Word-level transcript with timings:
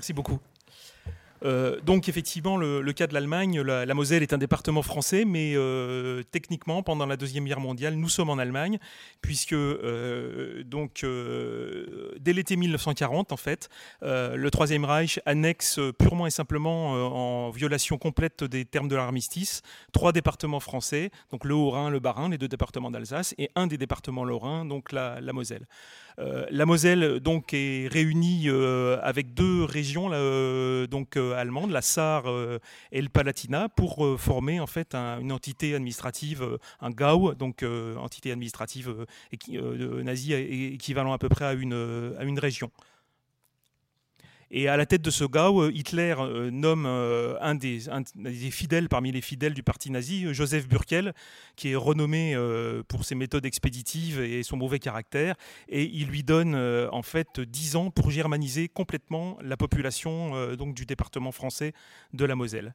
Merci 0.00 0.14
beaucoup. 0.14 0.40
Euh, 1.44 1.80
donc 1.80 2.08
effectivement, 2.08 2.56
le, 2.56 2.92
cas 2.92 3.06
de 3.06 3.14
l'Allemagne, 3.14 3.60
la, 3.60 3.94
Moselle 3.94 4.22
est 4.22 4.32
un 4.32 4.38
département 4.38 4.82
français, 4.82 5.24
mais 5.24 5.54
euh, 5.54 6.22
techniquement, 6.30 6.82
pendant 6.82 7.06
la 7.06 7.16
deuxième 7.16 7.44
guerre 7.44 7.60
mondiale, 7.60 7.94
nous 7.94 8.08
sommes 8.08 8.30
en 8.30 8.38
Allemagne, 8.38 8.78
puisque 9.20 9.52
euh, 9.52 10.62
donc 10.64 11.04
dès 12.20 12.32
l'été 12.32 12.56
1940, 12.56 13.32
en 13.32 13.36
fait, 13.36 13.68
le 14.02 14.48
Troisième 14.50 14.84
Reich 14.84 15.20
annexe 15.26 15.80
purement 15.98 16.26
et 16.26 16.30
simplement 16.30 16.92
en 17.46 17.50
violation 17.50 17.98
complète 17.98 18.44
des 18.44 18.64
termes 18.64 18.88
de 18.88 18.96
l'armistice 18.96 19.62
trois 19.92 20.12
départements 20.12 20.60
français, 20.60 21.10
donc 21.30 21.44
le 21.44 21.54
Haut-Rhin, 21.54 21.90
le 21.90 22.00
Bas-Rhin, 22.00 22.30
les 22.30 22.38
deux 22.38 22.48
départements 22.48 22.90
d'Alsace, 22.90 23.34
et 23.38 23.50
un 23.54 23.66
des 23.66 23.78
départements 23.78 24.24
lorrains, 24.24 24.64
donc 24.64 24.92
la, 24.92 25.20
la 25.20 25.32
Moselle. 25.32 25.66
la 26.18 26.66
Moselle 26.66 27.20
donc 27.20 27.54
est 27.54 27.88
réunie 27.90 28.48
avec 29.02 29.34
deux 29.34 29.64
régions, 29.64 30.10
donc 30.86 31.16
allemande, 31.36 31.70
la 31.70 31.82
Sarre 31.82 32.30
euh, 32.30 32.58
et 32.92 33.00
le 33.02 33.08
Palatinat, 33.08 33.68
pour 33.68 34.04
euh, 34.04 34.16
former 34.16 34.60
en 34.60 34.66
fait 34.66 34.94
une 34.94 35.32
entité 35.32 35.74
administrative, 35.74 36.42
euh, 36.42 36.58
un 36.80 36.90
GAU, 36.90 37.34
donc 37.34 37.64
entité 37.96 38.32
administrative 38.32 39.06
nazie 40.02 40.32
équivalent 40.32 41.12
à 41.12 41.18
peu 41.18 41.28
près 41.28 41.44
à 41.44 41.52
une, 41.52 42.14
à 42.18 42.24
une 42.24 42.38
région. 42.38 42.70
Et 44.50 44.68
à 44.68 44.76
la 44.76 44.84
tête 44.84 45.02
de 45.02 45.10
ce 45.10 45.24
GAU, 45.24 45.70
Hitler 45.70 46.14
nomme 46.50 46.86
un 46.86 47.54
des, 47.54 47.82
des, 48.16 48.50
fidèles 48.50 48.88
parmi 48.88 49.12
les 49.12 49.20
fidèles 49.20 49.54
du 49.54 49.62
parti 49.62 49.90
nazi, 49.90 50.32
Joseph 50.34 50.66
Burkel, 50.66 51.14
qui 51.54 51.70
est 51.70 51.76
renommé 51.76 52.36
pour 52.88 53.04
ses 53.04 53.14
méthodes 53.14 53.46
expéditives 53.46 54.20
et 54.20 54.42
son 54.42 54.56
mauvais 54.56 54.80
caractère. 54.80 55.36
Et 55.68 55.84
il 55.84 56.08
lui 56.08 56.24
donne 56.24 56.56
en 56.56 57.02
fait 57.02 57.38
10 57.38 57.76
ans 57.76 57.90
pour 57.90 58.10
germaniser 58.10 58.68
complètement 58.68 59.38
la 59.40 59.56
population 59.56 60.54
donc, 60.56 60.74
du 60.74 60.84
département 60.84 61.30
français 61.30 61.72
de 62.12 62.24
la 62.24 62.34
Moselle. 62.34 62.74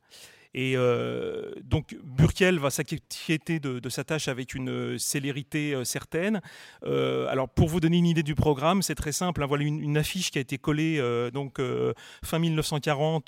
Et 0.58 0.78
euh, 0.78 1.52
donc 1.66 1.98
Burkiel 2.02 2.60
va 2.60 2.70
s'inquiéter 2.70 3.60
de, 3.60 3.90
sa 3.90 4.06
tâche 4.06 4.30
avec 4.30 4.56
une 4.56 4.70
euh, 4.70 4.98
célérité 4.98 5.76
euh, 5.76 5.84
certaine. 5.84 6.40
alors 6.82 7.50
pour 7.50 7.68
vous 7.68 7.82
donner 7.82 7.98
une 7.98 8.06
idée 8.06 8.24
du 8.24 8.36
programme, 8.36 8.82
c'est 8.82 8.96
très 8.96 9.12
simple. 9.12 9.44
Hein. 9.44 9.48
voilà 9.48 9.66
une, 9.66 9.98
affiche 9.98 10.32
qui 10.32 10.38
a 10.38 10.42
été 10.42 10.58
collée 10.58 11.02
fin 12.24 12.40
1940 12.40 13.28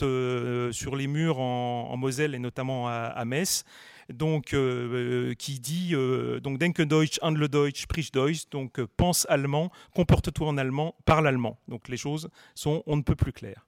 sur 0.72 0.95
les 0.95 1.08
murs 1.08 1.39
en, 1.39 1.98
Moselle 1.98 2.33
et 2.33 2.39
notamment 2.39 2.88
à, 2.88 3.25
Metz 3.25 3.66
qui 4.08 5.59
dit 5.59 5.94
donc 6.42 6.58
Denke 6.59 6.81
Deutsch, 6.81 7.20
handle 7.22 7.50
Deutsch, 7.50 7.81
sprich 7.81 8.11
Deutsch, 8.14 8.50
donc 8.52 8.81
pense 8.95 9.25
allemand, 9.30 9.70
comporte-toi 9.94 10.48
en 10.48 10.58
allemand, 10.58 10.95
parle 11.03 11.28
allemand. 11.28 11.59
Donc 11.67 11.89
les 11.89 11.98
choses 11.98 12.30
sont 12.55 12.83
on 12.86 12.95
ne 12.95 13.02
peut 13.02 13.16
plus 13.16 13.33
claires. 13.33 13.67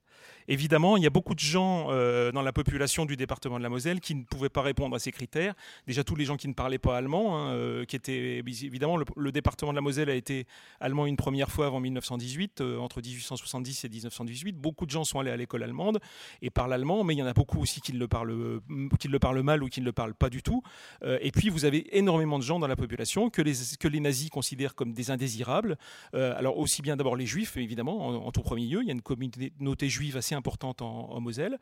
Évidemment, 0.52 0.98
il 0.98 1.04
y 1.04 1.06
a 1.06 1.12
beaucoup 1.12 1.36
de 1.36 1.40
gens 1.40 1.90
euh, 1.92 2.32
dans 2.32 2.42
la 2.42 2.52
population 2.52 3.06
du 3.06 3.16
département 3.16 3.60
de 3.60 3.64
la 3.64 3.70
Moselle 3.70 4.00
qui 4.00 4.16
ne 4.16 4.24
pouvaient 4.24 4.50
pas 4.50 4.64
répondre 4.64 4.96
à 4.96 5.00
ces 5.00 5.12
critères. 5.12 5.54
Déjà 5.86 6.04
tous 6.04 6.16
les 6.16 6.26
gens 6.26 6.38
qui 6.38 6.48
ne 6.48 6.56
parlaient 6.56 6.80
pas 6.80 6.98
allemand, 6.98 7.38
hein, 7.38 7.54
euh, 7.54 7.86
qui 7.86 7.96
étaient 7.96 8.40
évidemment 8.40 8.98
le, 8.98 9.32
département 9.32 9.72
de 9.72 9.76
la 9.76 9.82
Moselle 9.82 10.10
a 10.10 10.16
été 10.16 10.48
allemand 10.80 11.06
une 11.06 11.18
première 11.18 11.52
fois 11.52 11.68
avant 11.68 11.80
1918, 11.80 12.62
euh, 12.62 12.80
entre 12.80 13.00
1870 13.00 13.86
et 13.86 13.90
1918. 13.90 14.54
Beaucoup 14.54 14.88
de 14.88 14.90
gens 14.90 15.04
sont 15.04 15.20
allés 15.20 15.30
à 15.30 15.38
l'école 15.38 15.62
allemande 15.62 16.00
et 16.42 16.50
parlent 16.50 16.74
allemand, 16.74 17.04
mais 17.04 17.14
il 17.14 17.20
y 17.20 17.24
en 17.24 17.28
a 17.28 17.34
beaucoup 17.34 17.62
aussi 17.62 17.80
qui 17.80 17.92
le 17.92 18.08
parlent, 18.08 18.60
le 18.68 19.20
parlent 19.20 19.44
mal 19.44 19.62
ou 19.62 19.68
qui 19.68 19.82
ne 19.82 19.86
le 19.86 19.92
parlent 19.92 20.16
pas 20.16 20.32
du 20.32 20.42
tout. 20.42 20.64
et 21.04 21.32
puis 21.32 21.50
vous 21.50 21.66
avez 21.66 21.96
énormément 21.96 22.40
de 22.40 22.44
gens 22.44 22.58
dans 22.58 22.68
la 22.68 22.76
population 22.76 23.30
que 23.30 23.44
les, 23.44 23.54
que 23.80 23.88
les 23.88 24.00
nazis 24.00 24.32
considèrent 24.32 24.74
comme 24.74 24.94
des 24.94 25.12
indésirables. 25.12 25.78
alors 26.14 26.58
aussi 26.58 26.82
bien 26.82 26.98
d'abord 26.98 27.16
les 27.16 27.28
juifs, 27.28 27.56
évidemment, 27.58 28.08
en, 28.08 28.16
en, 28.26 28.32
tout 28.32 28.42
premier 28.42 28.66
lieu. 28.66 28.82
Il 28.82 28.88
y 28.88 28.90
a 28.90 28.94
une 28.94 29.04
communauté 29.04 29.90
juive 29.90 30.18
assez 30.18 30.39
importante 30.40 30.82
en, 30.82 31.20
Moselle, 31.20 31.60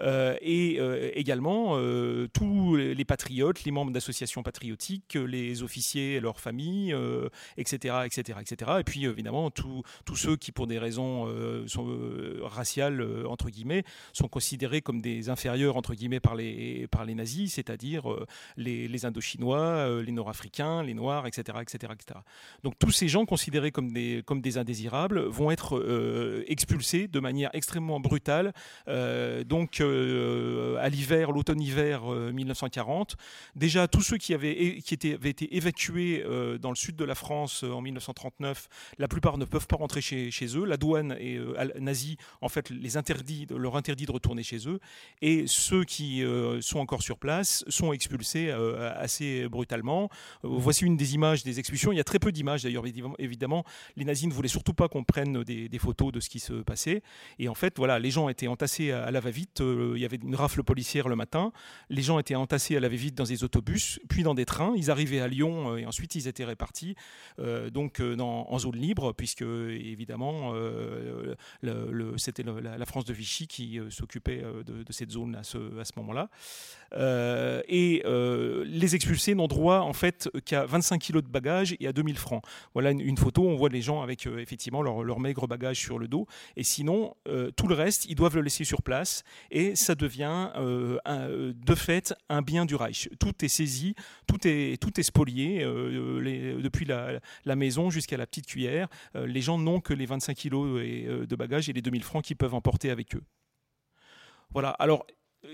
euh, 0.00 0.36
et 0.42 0.76
euh, 0.78 1.10
également 1.14 1.76
euh, 1.76 2.26
tous 2.32 2.76
les 2.76 3.04
patriotes, 3.04 3.64
les 3.64 3.70
membres 3.70 3.92
d'associations 3.92 4.42
patriotiques, 4.42 5.14
les 5.14 5.62
officiers 5.62 6.14
et 6.16 6.20
leurs 6.20 6.40
familles, 6.40 6.94
etc., 7.56 7.94
etc., 8.04 8.38
etc. 8.40 8.72
Et 8.80 8.84
puis 8.84 9.04
évidemment 9.06 9.50
tous 9.50 10.16
ceux 10.16 10.36
qui, 10.36 10.52
pour 10.52 10.66
des 10.66 10.78
raisons 10.78 11.26
raciales 12.42 13.06
entre 13.26 13.48
guillemets, 13.50 13.84
sont 14.12 14.28
considérés 14.28 14.82
comme 14.82 15.00
des 15.00 15.28
inférieurs 15.28 15.76
entre 15.76 15.94
guillemets 15.94 16.20
par 16.20 16.34
les 16.34 16.88
par 16.88 17.04
les 17.04 17.14
nazis, 17.14 17.54
c'est-à-dire 17.54 18.04
les, 18.56 18.88
les 18.88 19.06
Indochinois, 19.06 20.02
les 20.02 20.12
Nord-Africains, 20.12 20.82
les 20.82 20.94
Noirs, 20.94 21.26
etc., 21.26 21.58
etc., 21.62 21.92
etc. 21.94 22.20
Donc 22.64 22.74
tous 22.78 22.90
ces 22.90 23.08
gens 23.08 23.24
considérés 23.24 23.70
comme 23.70 23.92
des 23.92 24.22
comme 24.26 24.40
des 24.40 24.58
indésirables 24.58 25.20
vont 25.26 25.50
être 25.50 26.44
expulsés 26.48 27.06
de 27.06 27.20
manière 27.20 27.50
extrêmement 27.52 28.00
brutale 28.00 28.15
euh, 28.88 29.44
donc 29.44 29.80
euh, 29.80 30.76
à 30.80 30.88
l'hiver, 30.88 31.32
l'automne-hiver 31.32 32.04
1940. 32.04 33.12
Euh, 33.12 33.16
Déjà, 33.54 33.88
tous 33.88 34.02
ceux 34.02 34.18
qui 34.18 34.34
avaient, 34.34 34.78
qui 34.84 34.94
étaient, 34.94 35.14
avaient 35.14 35.30
été 35.30 35.56
évacués 35.56 36.24
dans 36.60 36.70
le 36.70 36.76
sud 36.76 36.96
de 36.96 37.04
la 37.04 37.14
France 37.14 37.62
en 37.62 37.80
1939, 37.80 38.68
la 38.98 39.08
plupart 39.08 39.38
ne 39.38 39.44
peuvent 39.44 39.66
pas 39.66 39.76
rentrer 39.76 40.00
chez, 40.00 40.30
chez 40.30 40.56
eux. 40.56 40.64
La 40.64 40.76
douane 40.76 41.16
et, 41.18 41.38
nazie, 41.80 42.16
en 42.40 42.48
fait, 42.48 42.70
les 42.70 42.96
interdit, 42.96 43.46
leur 43.50 43.76
interdit 43.76 44.06
de 44.06 44.12
retourner 44.12 44.42
chez 44.42 44.68
eux. 44.68 44.80
Et 45.22 45.44
ceux 45.46 45.84
qui 45.84 46.22
sont 46.60 46.78
encore 46.78 47.02
sur 47.02 47.18
place 47.18 47.64
sont 47.68 47.92
expulsés 47.92 48.50
assez 48.50 49.48
brutalement. 49.48 50.10
voici 50.42 50.84
une 50.84 50.96
des 50.96 51.14
images 51.14 51.42
des 51.42 51.58
expulsions. 51.58 51.92
Il 51.92 51.96
y 51.96 52.00
a 52.00 52.04
très 52.04 52.18
peu 52.18 52.32
d'images 52.32 52.62
d'ailleurs, 52.62 52.84
évidemment. 53.18 53.64
Les 53.96 54.04
nazis 54.04 54.28
ne 54.28 54.32
voulaient 54.32 54.48
surtout 54.48 54.74
pas 54.74 54.88
qu'on 54.88 55.04
prenne 55.04 55.42
des, 55.44 55.68
des, 55.68 55.78
photos 55.78 56.12
de 56.12 56.20
ce 56.20 56.28
qui 56.28 56.40
se 56.40 56.52
passait. 56.62 57.02
Et 57.38 57.48
en 57.48 57.54
fait, 57.54 57.74
voilà, 57.76 57.95
les 57.98 58.10
gens 58.10 58.28
étaient 58.28 58.46
entassés 58.46 58.92
à 58.92 59.10
la 59.10 59.20
va-vite. 59.20 59.60
Euh, 59.60 59.92
il 59.96 60.02
y 60.02 60.04
avait 60.04 60.16
une 60.16 60.34
rafle 60.34 60.62
policière 60.62 61.08
le 61.08 61.16
matin. 61.16 61.52
Les 61.90 62.02
gens 62.02 62.18
étaient 62.18 62.34
entassés 62.34 62.76
à 62.76 62.80
la 62.80 62.88
va-vite 62.88 63.14
dans 63.14 63.24
des 63.24 63.44
autobus, 63.44 64.00
puis 64.08 64.22
dans 64.22 64.34
des 64.34 64.44
trains. 64.44 64.74
Ils 64.76 64.90
arrivaient 64.90 65.20
à 65.20 65.28
Lyon 65.28 65.72
euh, 65.72 65.76
et 65.78 65.86
ensuite 65.86 66.14
ils 66.14 66.28
étaient 66.28 66.44
répartis 66.44 66.94
euh, 67.38 67.70
donc 67.70 68.00
en 68.00 68.58
zone 68.58 68.76
libre, 68.76 69.12
puisque 69.12 69.42
évidemment 69.42 70.54
c'était 72.16 72.42
la, 72.42 72.86
France 72.86 73.04
de 73.04 73.12
Vichy 73.12 73.46
qui 73.46 73.80
s'occupait 73.90 74.42
de, 74.66 74.92
cette 74.92 75.10
zone 75.10 75.34
à 75.34 75.42
ce, 75.42 75.78
à 75.78 75.84
ce 75.84 75.92
moment-là. 75.96 76.28
et 77.68 78.02
les 78.04 78.94
expulsés 78.94 79.34
n'ont 79.34 79.48
droit 79.48 79.78
en 79.78 79.92
fait 79.92 80.28
qu'à 80.44 80.66
25 80.66 80.98
kilos 80.98 81.22
de 81.22 81.28
bagages 81.28 81.76
et 81.80 81.86
à 81.86 81.92
2000 81.92 82.16
francs. 82.16 82.42
Voilà 82.74 82.90
une, 82.90 83.16
photo. 83.16 83.46
On 83.46 83.56
voit 83.56 83.68
les 83.68 83.82
gens 83.82 84.02
avec 84.02 84.26
effectivement 84.26 84.82
leur, 84.82 85.02
leur 85.02 85.20
maigre 85.20 85.46
bagage 85.46 85.78
sur 85.78 85.98
le 85.98 86.08
dos. 86.08 86.26
Et 86.56 86.62
sinon, 86.62 87.14
tout 87.56 87.66
le 87.66 87.74
reste 87.74 87.85
ils 88.08 88.14
doivent 88.14 88.36
le 88.36 88.42
laisser 88.42 88.64
sur 88.64 88.82
place 88.82 89.22
et 89.50 89.76
ça 89.76 89.94
devient 89.94 90.50
euh, 90.56 90.98
euh, 91.08 91.52
de 91.54 91.74
fait 91.74 92.14
un 92.28 92.42
bien 92.42 92.66
du 92.66 92.74
Reich. 92.74 93.08
Tout 93.18 93.44
est 93.44 93.48
saisi, 93.48 93.94
tout 94.26 94.46
est, 94.46 94.80
tout 94.80 94.98
est 94.98 95.02
spolié, 95.02 95.62
euh, 95.62 96.60
depuis 96.60 96.84
la, 96.84 97.56
maison 97.56 97.90
jusqu'à 97.90 98.16
la 98.16 98.26
petite 98.26 98.46
cuillère. 98.46 98.88
les 99.14 99.40
gens 99.40 99.58
n'ont 99.58 99.80
que 99.80 99.94
les 99.94 100.06
25 100.06 100.34
kilos 100.34 100.80
de 100.80 101.36
bagages 101.36 101.68
et 101.68 101.72
les 101.72 101.82
2000 101.82 102.02
francs 102.02 102.24
qu'ils 102.24 102.36
peuvent 102.36 102.54
emporter 102.54 102.90
avec 102.90 103.14
eux. 103.14 103.22
Voilà. 104.50 104.70
Alors 104.70 105.06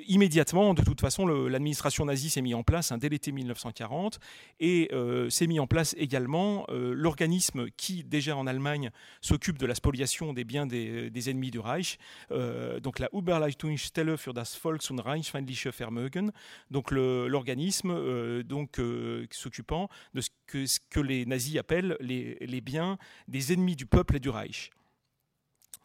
immédiatement, 0.06 0.74
de 0.74 0.82
toute 0.82 1.00
façon, 1.00 1.26
l'administration 1.26 2.04
nazie 2.04 2.30
s'est 2.30 2.42
mise 2.42 2.54
en 2.54 2.62
place 2.62 2.92
dès 2.92 3.08
l'été 3.08 3.32
1940 3.32 4.18
et 4.60 4.88
euh, 4.92 5.30
s'est 5.30 5.46
mis 5.46 5.60
en 5.60 5.66
place 5.66 5.94
également 5.98 6.66
euh, 6.68 6.92
l'organisme 6.94 7.68
qui, 7.76 8.04
déjà 8.04 8.36
en 8.36 8.46
Allemagne, 8.46 8.90
s'occupe 9.20 9.58
de 9.58 9.66
la 9.66 9.74
spoliation 9.74 10.32
des 10.32 10.44
biens 10.44 10.66
des, 10.66 11.30
ennemis 11.30 11.50
du 11.50 11.58
Reich, 11.58 11.98
euh, 12.30 12.80
donc 12.80 12.98
la 12.98 13.08
Überleitungsstelle 13.12 14.16
für 14.16 14.32
das 14.32 14.56
Volks- 14.56 14.90
und 14.90 14.98
Reichsfeindliche 14.98 15.72
Vermögen, 15.72 16.32
donc 16.70 16.90
l'organisme 16.90 18.42
donc 18.42 18.80
s'occupant 19.30 19.88
de 20.14 20.20
ce 20.20 20.30
que, 20.90 21.00
les 21.00 21.26
nazis 21.26 21.56
appellent 21.58 21.96
les 22.00 22.60
biens 22.60 22.98
des 23.28 23.52
ennemis 23.52 23.76
du 23.76 23.86
peuple 23.86 24.16
et 24.16 24.20
du 24.20 24.30
Reich. 24.30 24.70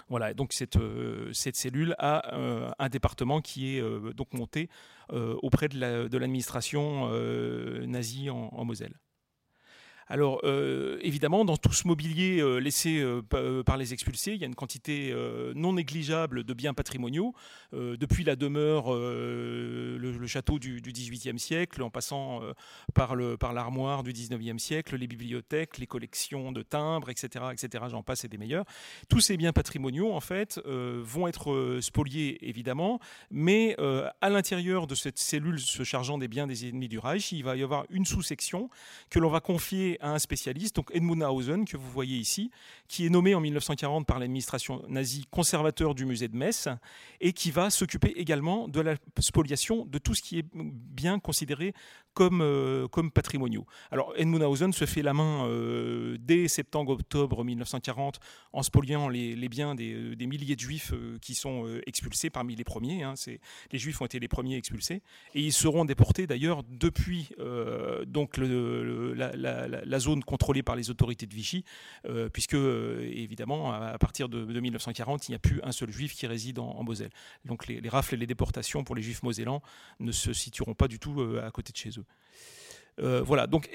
Voilà, 0.10 0.34
donc 0.34 0.54
cette, 0.54 0.78
euh, 0.78 1.32
cette 1.34 1.58
cellule 1.58 1.94
a 1.98 2.34
euh, 2.34 2.72
un 2.80 2.90
département 2.90 3.42
qui 3.42 3.76
est 3.76 3.82
euh, 3.82 4.14
donc 4.14 4.34
monté 4.34 4.70
auprès 5.10 5.70
de 5.70 6.18
l'administration 6.18 7.10
nazie 7.88 8.30
en 8.30 8.66
Moselle. 8.66 8.94
Alors 10.10 10.40
euh, 10.44 10.98
évidemment, 11.02 11.44
dans 11.44 11.58
tout 11.58 11.74
ce 11.74 11.88
mobilier 11.88 12.40
euh, 12.40 12.58
laissé 12.58 13.00
euh, 13.00 13.64
par 13.64 13.78
les 13.78 13.94
expulsés, 13.94 14.34
il 14.34 14.40
y 14.40 14.44
a 14.44 14.48
une 14.48 14.56
quantité 14.56 15.14
non 15.56 15.74
négligeable 15.74 16.44
de 16.44 16.54
biens 16.54 16.74
patrimoniaux, 16.74 17.34
depuis 17.74 18.24
la 18.24 18.36
demeure, 18.36 18.94
le, 18.94 20.28
château 20.28 20.60
du, 20.60 20.82
XVIIIe 20.82 21.40
siècle, 21.40 21.82
en 21.82 21.90
passant 21.90 22.42
par 22.94 23.16
l'armoire 23.16 24.04
du 24.04 24.14
XIXe 24.14 24.62
siècle, 24.62 24.96
les 24.96 25.08
bibliothèques, 25.08 25.78
les 25.78 25.88
collections 25.88 26.52
de 26.52 26.62
timbres, 26.62 27.10
etc., 27.10 27.46
etc. 27.52 27.86
J'en 27.90 28.04
passe 28.04 28.26
et 28.26 28.28
des 28.28 28.38
meilleurs. 28.38 28.66
Tous 29.10 29.20
ces 29.20 29.38
biens 29.38 29.54
patrimoniaux, 29.54 30.12
en 30.14 30.20
fait, 30.20 30.60
vont 30.66 31.28
être 31.28 31.80
spoliés 31.82 32.38
évidemment, 32.48 33.00
mais 33.32 33.76
à 34.22 34.30
l'intérieur 34.30 34.88
de 34.88 34.96
cette 34.96 35.20
cellule 35.20 35.60
se 35.60 35.84
chargeant 35.84 36.18
des 36.18 36.28
biens 36.28 36.48
des 36.48 36.68
ennemis 36.68 36.90
du 36.90 37.00
Reich, 37.00 37.32
il 37.32 37.44
va 37.44 37.56
y 37.56 37.64
avoir 37.64 37.86
une 37.90 38.06
sous-section 38.06 38.70
que 39.10 39.20
l'on 39.20 39.30
va 39.30 39.40
confier 39.40 39.97
à 40.02 40.12
un 40.12 40.20
spécialiste, 40.20 40.76
donc 40.76 40.90
Edmund 40.94 41.24
Hausen, 41.24 41.66
que 41.66 41.78
vous 41.78 41.90
voyez 41.92 42.18
ici, 42.18 42.52
qui 42.88 43.06
est 43.06 43.10
nommé 43.10 43.36
en 43.36 43.40
1940 43.40 44.06
par 44.06 44.20
l'administration 44.20 44.84
nazie 44.88 45.26
conservateur 45.30 45.96
du 45.96 46.06
musée 46.06 46.28
de 46.28 46.36
Metz 46.36 46.68
et 47.22 47.34
qui 47.34 47.52
va 47.52 47.70
s'occuper 47.70 48.14
également 48.16 48.68
de 48.68 48.82
la 48.82 48.96
spoliation 49.20 49.86
de 49.86 49.98
tout 49.98 50.14
ce 50.14 50.22
qui 50.22 50.40
est 50.40 50.46
bien 50.54 51.20
considéré 51.20 51.74
comme, 52.18 52.42
euh, 52.42 52.88
comme 52.88 53.12
patrimoniaux. 53.12 53.68
Alors 53.92 54.12
Edmund 54.18 54.42
Hausen 54.42 54.74
se 54.74 54.86
fait 54.86 55.04
la 55.04 55.14
main 55.14 55.46
euh, 55.46 56.18
dès 56.20 56.48
septembre-octobre 56.48 57.44
1940 57.44 58.20
en 58.54 58.64
spoliant 58.64 59.08
les, 59.08 59.36
biens 59.50 59.76
des, 59.76 60.16
milliers 60.26 60.56
de 60.56 60.60
juifs 60.60 60.94
qui 61.22 61.36
sont 61.36 61.68
expulsés 61.86 62.32
parmi 62.32 62.56
les 62.56 62.64
premiers. 62.64 63.04
Hein, 63.04 63.14
les 63.72 63.78
juifs 63.78 64.02
ont 64.02 64.06
été 64.06 64.20
les 64.20 64.28
premiers 64.28 64.58
expulsés 64.58 65.04
et 65.36 65.42
ils 65.42 65.54
seront 65.54 65.86
déportés 65.86 66.26
d'ailleurs 66.26 66.64
depuis 66.64 67.30
donc 68.08 68.38
la, 68.38 70.00
zone 70.00 70.24
contrôlée 70.24 70.64
par 70.64 70.76
les 70.76 70.90
autorités 70.90 71.28
de 71.28 71.36
Vichy, 71.36 71.64
euh, 72.06 72.30
puisque 72.30 72.56
euh, 72.56 73.08
évidemment 73.14 73.72
à, 73.72 73.98
partir 74.00 74.28
de, 74.28 74.44
1940, 74.44 75.28
il 75.28 75.32
n'y 75.32 75.36
a 75.36 75.40
plus 75.40 75.62
un 75.64 75.72
seul 75.72 75.92
juif 75.92 76.16
qui 76.16 76.26
réside 76.26 76.60
en, 76.60 76.84
Moselle. 76.84 77.12
Donc 77.46 77.68
les, 77.68 77.82
rafles 77.90 78.16
et 78.16 78.18
les 78.18 78.28
déportations 78.28 78.84
pour 78.84 78.96
les 78.96 79.02
juifs 79.02 79.24
mosellans 79.24 79.62
ne 80.00 80.12
se 80.12 80.34
situeront 80.34 80.74
pas 80.74 80.88
du 80.88 81.00
tout 81.00 81.22
euh, 81.22 81.46
à 81.46 81.52
côté 81.52 81.72
de 81.72 81.78
chez 81.78 81.90
eux. 81.98 82.06
Voilà, 82.98 83.48
donc 83.48 83.70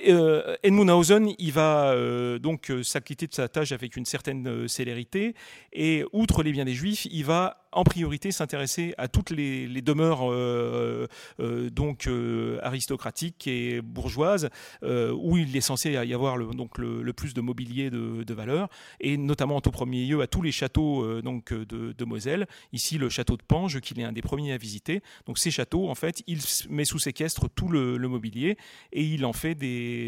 Edmund 0.63 0.91
Hausen, 0.91 1.33
il 1.39 1.53
va 1.53 1.95
donc 2.39 2.73
s'acquitter 2.83 3.27
de 3.27 3.35
sa 3.35 3.49
tâche 3.49 3.73
avec 3.73 3.97
une 3.97 4.05
certaine 4.05 4.69
célérité, 4.69 5.35
et 5.73 6.05
outre 6.13 6.43
les 6.43 6.53
biens 6.53 6.65
des 6.65 6.75
Juifs, 6.75 7.07
il 7.11 7.25
va 7.25 7.62
en 7.73 7.85
priorité 7.85 8.31
s'intéresser 8.33 8.95
à 8.99 9.09
toutes 9.09 9.31
les, 9.31 9.69
demeures 9.83 10.31
euh, 10.31 11.09
euh, 11.41 11.71
euh, 12.07 12.59
aristocratiques 12.63 13.47
et 13.47 13.81
bourgeoises 13.81 14.51
où 14.83 15.37
il 15.37 15.57
est 15.57 15.61
censé 15.61 15.93
y 15.93 16.15
avoir 16.15 16.37
le, 16.37 16.47
donc 16.55 16.79
le, 16.79 17.13
plus 17.13 17.35
de 17.35 17.41
mobilier 17.41 17.91
de, 17.91 18.35
valeur 18.35 18.69
et 19.01 19.17
notamment 19.17 19.57
en 19.57 19.61
tout 19.61 19.71
premier 19.71 20.07
lieu 20.07 20.23
à 20.23 20.27
tous 20.27 20.43
les 20.43 20.53
châteaux 20.53 21.21
de, 21.23 22.05
Moselle. 22.05 22.47
Ici 22.73 22.99
le 22.99 23.09
château 23.09 23.37
de 23.37 23.43
Pange 23.43 23.81
qu'il 23.81 24.01
est 24.01 24.05
un 24.05 24.13
des 24.13 24.23
premiers 24.23 24.53
à 24.53 24.57
visiter. 24.57 25.03
Donc 25.27 25.39
ces 25.39 25.51
châteaux 25.51 25.89
en 25.89 25.95
fait 25.95 26.23
il 26.27 26.39
met 26.69 26.85
sous 26.85 26.99
séquestre 26.99 27.49
tout 27.55 27.69
le, 27.69 27.99
mobilier 28.13 28.57
et 28.93 29.03
il 29.03 29.25
en 29.25 29.33
fait 29.33 29.57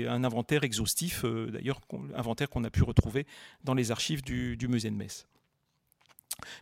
un 0.09 0.25
inventaire 0.25 0.65
exhaustif 0.65 1.25
d'ailleurs 1.25 1.81
inventaire 2.15 2.51
qu'on 2.51 2.65
a 2.65 2.71
pu 2.71 2.83
retrouver 2.83 3.27
dans 3.63 3.75
les 3.75 3.91
archives 3.91 4.23
du 4.23 4.69
musée 4.69 4.91
de 4.91 4.97
Metz. 4.97 5.27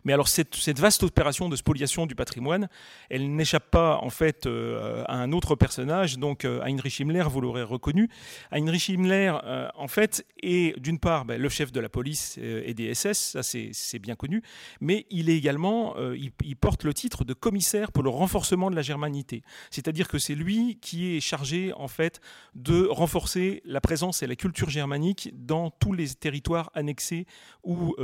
Mais 0.03 0.13
alors 0.13 0.27
cette, 0.27 0.79
vaste 0.79 1.03
opération 1.03 1.49
de 1.49 1.55
spoliation 1.55 2.05
du 2.05 2.15
patrimoine, 2.15 2.69
elle 3.09 3.35
n'échappe 3.35 3.69
pas 3.71 3.97
en 4.01 4.09
fait 4.09 4.45
euh, 4.45 5.03
à 5.07 5.15
un 5.15 5.31
autre 5.31 5.55
personnage, 5.55 6.17
donc 6.17 6.45
euh, 6.45 6.61
Heinrich 6.63 6.99
Himmler, 6.99 7.23
vous 7.29 7.41
l'aurez 7.41 7.63
reconnu. 7.63 8.09
Heinrich 8.51 8.89
Himmler, 8.89 9.33
euh, 9.43 9.67
en 9.75 9.87
fait, 9.87 10.25
est 10.41 10.79
d'une 10.79 10.99
part 10.99 11.25
ben, 11.25 11.41
le 11.41 11.49
chef 11.49 11.71
de 11.71 11.79
la 11.79 11.89
police 11.89 12.37
et 12.37 12.73
des 12.73 12.93
SS, 12.93 13.17
ça 13.17 13.43
c'est 13.43 13.99
bien 13.99 14.15
connu, 14.15 14.41
mais 14.81 15.05
il 15.09 15.29
est 15.29 15.37
également, 15.37 15.95
il, 16.13 16.55
porte 16.55 16.83
le 16.83 16.93
titre 16.93 17.23
de 17.25 17.33
commissaire 17.33 17.91
pour 17.91 18.03
le 18.03 18.09
renforcement 18.09 18.69
de 18.69 18.75
la 18.75 18.81
germanité. 18.81 19.43
C'est-à-dire 19.69 20.07
que 20.07 20.17
c'est 20.17 20.35
lui 20.35 20.77
qui 20.81 21.15
est 21.15 21.19
chargé 21.19 21.73
en 21.73 21.87
fait 21.87 22.21
de 22.55 22.85
renforcer 22.85 23.61
la 23.65 23.81
présence 23.81 24.23
et 24.23 24.27
la 24.27 24.35
culture 24.35 24.69
germanique 24.69 25.31
dans 25.33 25.71
tous 25.71 25.93
les 25.93 26.09
territoires 26.09 26.71
annexés 26.73 27.25
ou 27.63 27.95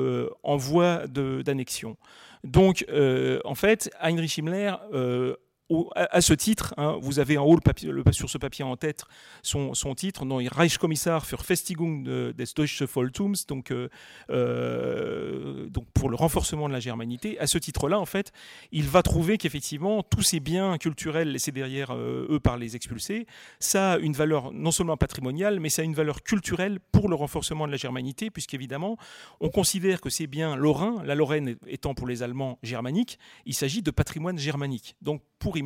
en 0.44 0.58
voie 0.58 1.08
d'annexion 1.08 1.59
donc, 2.44 2.86
euh, 2.90 3.40
en 3.44 3.56
fait, 3.56 3.90
Heinrich 4.02 4.38
Himmler 4.38 4.74
euh, 5.72 5.84
à, 5.96 6.22
ce 6.22 6.34
titre, 6.34 6.74
hein, 6.78 6.98
vous 7.02 7.20
avez 7.20 7.38
en 7.38 7.46
haut 7.46 7.56
le 7.56 7.62
papier, 7.62 7.92
sur 8.12 8.30
ce 8.30 8.38
papier 8.38 8.64
en 8.64 8.76
tête 8.78 9.06
son, 9.42 9.74
titre, 9.96 10.26
non, 10.26 10.38
Reichskommissar 10.38 11.26
für 11.26 11.44
Festigung 11.44 12.04
des 12.04 12.46
Deutsche 12.56 12.84
Voltums, 12.84 13.36
donc, 13.48 13.72
euh, 13.72 13.90
euh, 14.30 15.68
donc 15.70 15.86
pour 15.94 16.10
le 16.10 16.16
renforcement 16.16 16.68
de 16.68 16.74
la 16.74 16.80
germanité. 16.80 17.40
À 17.40 17.48
ce 17.48 17.58
titre-là, 17.58 18.00
en 18.00 18.06
fait, 18.06 18.32
il 18.72 18.88
va 18.88 19.02
trouver 19.02 19.38
qu'effectivement, 19.38 20.04
tous 20.04 20.22
ces 20.22 20.40
biens 20.40 20.78
culturels 20.78 21.32
laissés 21.32 21.52
derrière 21.52 21.92
euh, 21.92 22.28
eux 22.30 22.40
par 22.40 22.58
les 22.58 22.76
expulsés, 22.76 23.28
ça 23.60 23.94
a 23.94 23.98
une 23.98 24.14
valeur 24.14 24.52
non 24.52 24.72
seulement 24.72 24.98
patrimoniale, 24.98 25.60
mais 25.60 25.70
ça 25.70 25.82
a 25.82 25.86
une 25.86 25.96
valeur 25.96 26.24
culturelle 26.24 26.80
pour 26.92 27.10
le 27.10 27.16
renforcement 27.16 27.68
de 27.68 27.72
la 27.72 27.78
germanité, 27.78 28.30
puisqu'évidemment, 28.30 28.98
on 29.40 29.50
considère 29.50 30.02
que 30.02 30.10
ces 30.10 30.28
biens 30.28 30.56
lorrains, 30.56 31.04
la 31.04 31.16
Lorraine 31.16 31.56
étant 31.68 31.94
pour 31.94 32.08
les 32.08 32.24
Allemands 32.24 32.60
germanique, 32.64 33.20
il 33.46 33.54
s'agit 33.54 33.82
de 33.82 33.92
patrimoine 33.92 34.38
germanique. 34.38 34.96
Donc 35.02 35.22
pour 35.40 35.58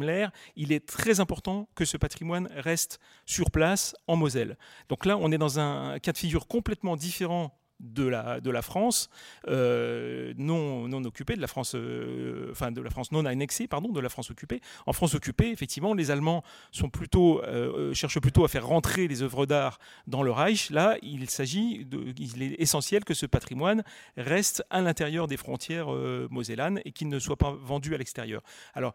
Il 0.55 0.71
est 0.71 0.85
très 0.85 1.19
important 1.19 1.67
que 1.75 1.85
ce 1.85 1.97
patrimoine 1.97 2.49
reste 2.55 2.99
sur 3.25 3.51
place 3.51 3.95
en 4.07 4.15
Moselle. 4.15 4.57
Donc 4.89 5.05
là, 5.05 5.17
on 5.17 5.31
est 5.31 5.37
dans 5.37 5.59
un 5.59 5.99
cas 5.99 6.11
de 6.11 6.17
figure 6.17 6.47
complètement 6.47 6.95
différent 6.95 7.57
de 7.83 8.07
la, 8.07 8.39
de 8.39 8.49
la 8.49 8.61
France 8.61 9.09
euh, 9.47 10.33
non, 10.37 10.91
occupée, 11.03 11.35
de 11.35 11.41
la 11.41 11.47
France, 11.47 11.75
euh, 11.75 12.49
enfin 12.51 12.71
de 12.71 12.81
la 12.81 12.89
France 12.89 13.11
non 13.11 13.25
annexée, 13.25 13.67
pardon, 13.67 13.89
de 13.89 13.99
la 13.99 14.09
France 14.09 14.31
occupée. 14.31 14.61
En 14.85 14.93
France 14.93 15.13
occupée, 15.15 15.49
effectivement, 15.49 15.93
les 15.93 16.09
Allemands 16.09 16.43
euh, 16.81 17.93
cherchent 17.93 18.19
plutôt 18.19 18.45
à 18.45 18.47
faire 18.47 18.65
rentrer 18.65 19.07
les 19.07 19.21
œuvres 19.21 19.45
d'art 19.45 19.79
dans 20.07 20.23
le 20.23 20.31
Reich. 20.31 20.69
Là, 20.69 20.97
il 21.01 21.29
s'agit, 21.29 21.85
il 22.17 22.41
est 22.41 22.61
essentiel 22.61 23.03
que 23.03 23.13
ce 23.13 23.25
patrimoine 23.25 23.83
reste 24.17 24.63
à 24.69 24.81
l'intérieur 24.81 25.27
des 25.27 25.37
frontières 25.37 25.87
mosellanes 26.29 26.79
et 26.85 26.91
qu'il 26.91 27.09
ne 27.09 27.19
soit 27.19 27.37
pas 27.37 27.51
vendu 27.51 27.93
à 27.93 27.97
l'extérieur. 27.97 28.41
Alors, 28.73 28.93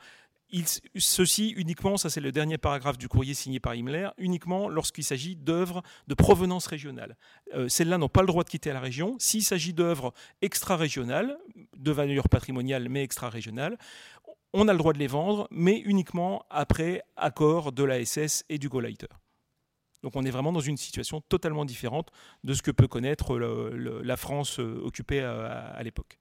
ceci 0.97 1.51
uniquement, 1.51 1.97
ça 1.97 2.11
c'est 2.11 2.21
le 2.21 2.33
dernier 2.33 2.59
paragraphe 2.59 2.99
du 2.99 3.09
courrier 3.09 3.35
signé 3.35 3.61
par 3.61 3.75
Himmler, 3.75 4.11
uniquement 4.19 4.69
lorsqu'il 4.69 5.05
s'agit 5.05 5.37
d'œuvres 5.37 5.83
de 6.07 6.15
provenance 6.15 6.67
régionale. 6.67 7.17
Euh, 7.55 7.69
celles-là 7.69 7.99
n'ont 7.99 8.09
pas 8.09 8.23
le 8.23 8.27
droit 8.27 8.45
de 8.45 8.49
quitter 8.49 8.73
la 8.73 8.81
région. 8.81 9.17
S'il 9.19 9.43
s'agit 9.43 9.75
d'œuvres 9.75 10.13
extra-régionales, 10.43 11.39
de 11.77 11.93
valeur 11.93 12.29
patrimoniale 12.29 12.89
mais 12.89 13.03
extra-régionales, 13.03 13.79
on 14.55 14.69
a 14.69 14.73
le 14.73 14.79
droit 14.79 14.95
de 14.95 14.99
les 14.99 15.07
vendre, 15.07 15.47
mais 15.51 15.79
uniquement 15.79 16.45
après 16.49 17.03
accord 17.17 17.73
de 17.73 17.85
la 17.85 18.05
SS 18.05 18.45
et 18.49 18.59
du 18.59 18.69
Gauleiter. 18.69 19.09
Donc 20.03 20.17
on 20.17 20.25
est 20.25 20.31
vraiment 20.31 20.53
dans 20.53 20.61
une 20.61 20.77
situation 20.77 21.21
totalement 21.21 21.65
différente 21.65 22.11
de 22.45 22.55
ce 22.55 22.63
que 22.63 22.71
peut 22.71 22.89
connaître 22.89 23.37
la 23.39 24.17
France 24.17 24.61
euh, 24.61 24.81
occupée 24.85 25.21
à 25.21 25.83
l'époque. 25.83 26.19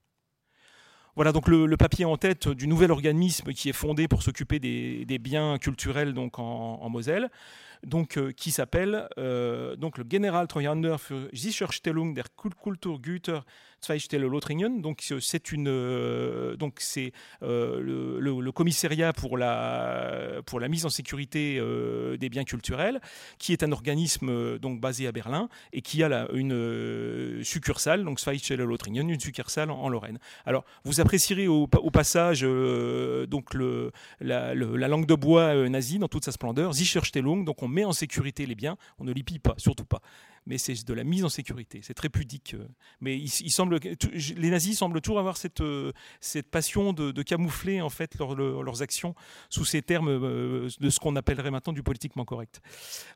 Voilà 1.18 1.32
donc 1.32 1.48
le, 1.48 1.76
papier 1.78 2.06
en 2.06 2.16
tête 2.16 2.48
du 2.48 2.68
nouvel 2.68 2.92
organisme 2.92 3.52
qui 3.52 3.70
est 3.70 3.74
fondé 3.74 4.08
pour 4.08 4.22
s'occuper 4.22 4.60
des, 4.60 5.18
biens 5.18 5.58
culturels 5.58 6.14
en, 6.38 6.90
Moselle, 6.92 7.32
euh, 7.92 8.32
qui 8.34 8.52
s'appelle 8.52 9.10
euh, 9.18 9.76
donc 9.78 9.98
le 9.98 10.06
Generaltreuhänder 10.08 10.98
für 11.00 11.28
Sicherstellung 11.34 12.14
der 12.14 12.26
Kulturgüter 12.36 13.44
Zweistelle 13.84 14.28
Donc 14.82 15.14
c'est 15.20 15.52
une 15.52 15.68
euh, 15.68 16.56
donc 16.56 16.76
c'est 16.80 17.12
euh, 17.44 17.80
le, 17.82 18.52
commissariat 18.52 19.14
pour 19.14 19.38
la 19.38 20.42
pour 20.46 20.60
la 20.60 20.68
mise 20.68 20.86
en 20.86 20.90
sécurité 20.90 21.58
euh, 21.60 22.18
des 22.18 22.30
biens 22.30 22.44
culturels, 22.44 23.00
qui 23.38 23.54
est 23.54 23.64
un 23.64 23.72
organisme 23.72 24.58
donc 24.58 24.80
basé 24.80 25.08
à 25.08 25.12
Berlin 25.12 25.48
et 25.74 25.82
qui 25.82 26.04
a 26.04 26.28
une 26.34 27.44
succursale 27.44 28.04
donc 28.04 28.20
Lothringen, 28.50 29.10
une 29.10 29.20
succursale 29.20 29.70
en, 29.70 29.90
Lorraine. 29.90 30.20
Alors 30.46 30.66
vous 30.84 31.00
apprécierez 31.00 31.48
au, 31.48 31.68
passage 31.68 32.42
donc 32.42 33.54
le 33.54 33.92
la, 34.20 34.54
langue 34.56 35.06
de 35.06 35.16
bois 35.16 35.70
nazie 35.70 36.00
dans 36.00 36.08
toute 36.08 36.26
sa 36.26 36.32
splendeur, 36.32 36.74
Sicherstellung. 36.74 37.46
Donc 37.46 37.62
on 37.62 37.68
met 37.68 37.86
en 37.86 37.94
sécurité 37.94 38.46
les 38.46 38.56
biens, 38.56 38.78
on 39.00 39.04
ne 39.04 39.14
les 39.14 39.24
pille 39.24 39.40
pas, 39.40 39.54
surtout 39.58 39.86
pas 39.86 40.02
mais 40.48 40.58
c'est 40.58 40.86
de 40.86 40.94
la 40.94 41.04
mise 41.04 41.26
en 41.26 41.30
sécurité. 41.30 41.82
C'est 41.84 41.94
très 41.94 42.10
pudique. 42.10 42.54
Euh. 42.54 42.68
Mais 43.02 43.18
il, 43.18 43.52
semble, 43.52 43.80
les 43.80 44.50
nazis 44.50 44.78
semblent 44.78 45.02
toujours 45.02 45.20
avoir 45.20 45.38
cette, 45.38 45.62
euh, 45.62 45.92
cette 46.22 46.50
passion 46.50 46.94
de, 46.94 47.22
camoufler 47.22 47.82
en 47.82 47.90
fait 47.90 48.16
leurs 48.18 48.82
actions 48.82 49.14
sous 49.50 49.66
ces 49.66 49.82
termes 49.82 50.08
euh, 50.08 50.70
de 50.80 50.90
ce 50.90 51.00
qu'on 51.00 51.16
appellerait 51.18 51.52
maintenant 51.52 51.74
du 51.74 51.84
politiquement 51.84 52.24
correct. 52.24 52.62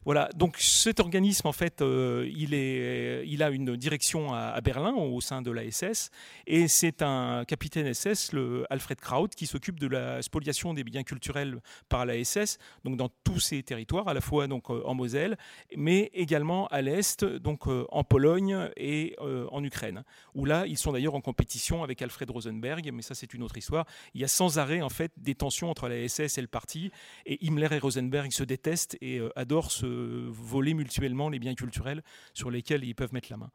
Voilà. 0.03 0.29
Donc 0.35 0.57
cet 0.57 0.99
organisme 0.99 1.47
en 1.47 1.53
fait, 1.53 1.81
il, 1.81 2.53
est, 2.53 3.25
il 3.25 3.41
a 3.41 3.49
une 3.49 3.77
direction 3.77 4.33
à, 4.33 4.59
Berlin 4.59 4.93
au 4.93 5.21
sein 5.21 5.41
de 5.41 5.51
la 5.51 5.69
SS 5.69 6.09
et 6.45 6.67
c'est 6.67 7.01
un 7.01 7.45
capitaine 7.45 7.91
SS, 7.93 8.33
le 8.33 8.65
Alfred 8.69 8.99
Kraut, 8.99 9.29
qui 9.29 9.47
s'occupe 9.47 9.79
de 9.79 9.87
la 9.87 10.21
spoliation 10.21 10.73
des 10.73 10.83
biens 10.83 11.03
culturels 11.03 11.61
par 11.87 12.05
la 12.05 12.21
SS, 12.21 12.57
donc 12.83 12.97
dans 12.97 13.09
tous 13.23 13.39
ces 13.39 13.63
territoires, 13.63 14.09
à 14.09 14.13
la 14.13 14.21
fois 14.21 14.47
donc 14.47 14.69
en 14.69 14.93
Moselle, 14.93 15.37
mais 15.77 16.11
également 16.13 16.67
à 16.67 16.81
l'est 16.81 17.20
donc 17.23 17.67
euh, 17.67 17.85
en 17.89 18.03
Pologne 18.03 18.69
et 18.77 19.15
euh, 19.19 19.47
en 19.51 19.63
Ukraine, 19.63 20.03
où 20.33 20.45
là 20.45 20.65
ils 20.67 20.77
sont 20.77 20.91
d'ailleurs 20.91 21.15
en 21.15 21.21
compétition 21.21 21.83
avec 21.83 22.01
Alfred 22.01 22.29
Rosenberg, 22.29 22.89
mais 22.93 23.01
ça 23.01 23.15
c'est 23.15 23.33
une 23.33 23.43
autre 23.43 23.57
histoire. 23.57 23.85
Il 24.13 24.21
y 24.21 24.23
a 24.23 24.27
sans 24.27 24.59
arrêt 24.59 24.81
en 24.81 24.89
fait 24.89 25.11
des 25.17 25.35
tensions 25.35 25.69
entre 25.69 25.87
la 25.87 26.07
SS 26.07 26.37
et 26.37 26.41
le 26.41 26.47
parti, 26.47 26.91
et 27.25 27.45
Himmler 27.45 27.69
et 27.71 27.79
Rosenberg 27.79 28.31
se 28.31 28.43
détestent 28.43 28.97
et 29.01 29.19
euh, 29.19 29.29
adorent 29.35 29.71
se 29.71 29.85
voler 30.29 30.73
mutuellement 30.73 31.29
les 31.29 31.39
biens 31.39 31.55
culturels 31.55 32.03
sur 32.33 32.51
lesquels 32.51 32.83
ils 32.83 32.95
peuvent 32.95 33.13
mettre 33.13 33.31
la 33.31 33.37
main. 33.37 33.51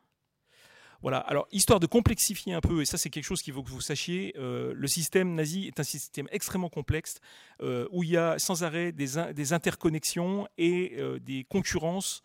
Voilà. 1.06 1.18
Alors, 1.18 1.46
histoire 1.52 1.78
de 1.78 1.86
complexifier 1.86 2.52
un 2.52 2.60
peu, 2.60 2.82
et 2.82 2.84
ça 2.84 2.98
c'est 2.98 3.10
quelque 3.10 3.22
chose 3.22 3.40
qu'il 3.40 3.54
faut 3.54 3.62
que 3.62 3.70
vous 3.70 3.80
sachiez, 3.80 4.34
euh, 4.38 4.72
le 4.74 4.88
système 4.88 5.36
nazi 5.36 5.68
est 5.68 5.78
un 5.78 5.84
système 5.84 6.26
extrêmement 6.32 6.68
complexe 6.68 7.20
euh, 7.62 7.86
où 7.92 8.02
il 8.02 8.10
y 8.10 8.16
a 8.16 8.40
sans 8.40 8.64
arrêt 8.64 8.90
des, 8.90 9.52
interconnexions 9.52 10.48
et 10.58 10.94
euh, 10.98 11.20
des 11.20 11.44
concurrences 11.44 12.24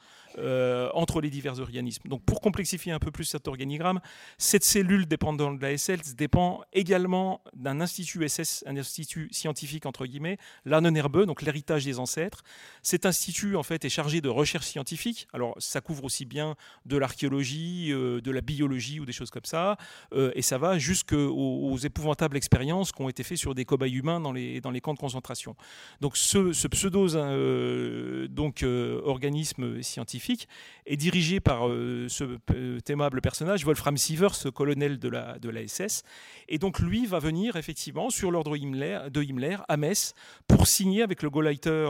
entre 0.94 1.20
les 1.20 1.30
divers 1.30 1.60
organismes. 1.60 2.08
Donc, 2.08 2.24
pour 2.24 2.40
complexifier 2.40 2.94
un 2.94 3.00
peu 3.00 3.12
plus 3.12 3.26
cet 3.26 3.50
organigramme, 3.50 4.00
cette 4.38 4.64
cellule 4.64 5.06
dépendante 5.06 5.60
de 5.60 5.62
la 5.62 5.78
SS 5.78 6.16
dépend 6.16 6.62
également 6.72 7.42
d'un 7.54 7.82
institut 7.82 8.28
SS, 8.30 8.64
un 8.66 8.78
institut 8.78 9.28
scientifique 9.32 9.86
entre 9.86 10.06
guillemets, 10.06 10.38
donc 10.66 11.42
l'héritage 11.42 11.84
des 11.84 12.00
ancêtres. 12.00 12.44
Cet 12.82 13.06
institut 13.06 13.58
en 13.58 13.64
fait 13.64 13.84
est 13.84 13.90
chargé 13.90 14.22
de 14.22 14.30
recherche 14.30 14.68
scientifique. 14.68 15.28
Alors, 15.34 15.54
ça 15.58 15.82
couvre 15.82 16.06
aussi 16.06 16.24
bien 16.24 16.56
de 16.86 16.96
l'archéologie, 16.96 17.90
de 17.90 18.32
la 18.32 18.40
biologie 18.40 18.71
ou 19.00 19.06
des 19.06 19.12
choses 19.12 19.30
comme 19.30 19.46
ça. 19.46 19.78
Euh, 20.14 20.32
et 20.36 20.42
ça 20.42 20.58
va 20.58 20.78
jusqu'aux 20.78 21.32
aux 21.32 21.78
épouvantables 21.78 22.38
expériences 22.38 22.92
qui 22.92 23.02
ont 23.02 23.10
été 23.10 23.24
faites 23.24 23.38
sur 23.38 23.56
des 23.56 23.66
cobayes 23.66 23.94
humains 23.94 24.20
dans 24.20 24.32
les, 24.32 24.62
camps 24.82 24.94
de 24.94 25.00
concentration. 25.00 25.56
Donc 26.00 26.18
ce, 26.18 26.68
pseudo 26.68 27.16
euh, 27.16 28.28
euh, 28.64 29.82
scientifique 29.82 30.48
est 30.86 30.98
dirigé 30.98 31.40
par 31.40 31.68
ce 31.68 32.38
aimable 32.90 33.22
personnage, 33.22 33.66
Wolfram 33.66 33.98
Sievers, 33.98 34.52
colonel 34.54 35.00
de 35.00 35.10
la, 35.10 35.68
SS. 35.68 36.04
Et 36.48 36.58
donc 36.58 36.80
lui 36.80 37.06
va 37.06 37.20
venir 37.20 37.56
effectivement 37.56 38.10
sur 38.10 38.32
l'ordre 38.32 38.58
de 38.58 39.24
Himmler 39.24 39.58
à 39.68 39.78
Metz 39.78 40.14
pour 40.48 40.68
signer 40.68 41.04
avec 41.04 41.22
le 41.24 41.30
Gauleiter 41.30 41.88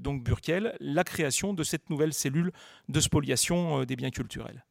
donc 0.00 0.22
Burkel 0.22 0.76
la 0.80 1.04
création 1.04 1.54
de 1.54 1.64
cette 1.64 1.90
nouvelle 1.90 2.12
cellule 2.12 2.52
de 2.88 3.00
spoliation 3.00 3.84
des 3.84 3.96
biens 3.96 4.10
culturels. 4.10 4.64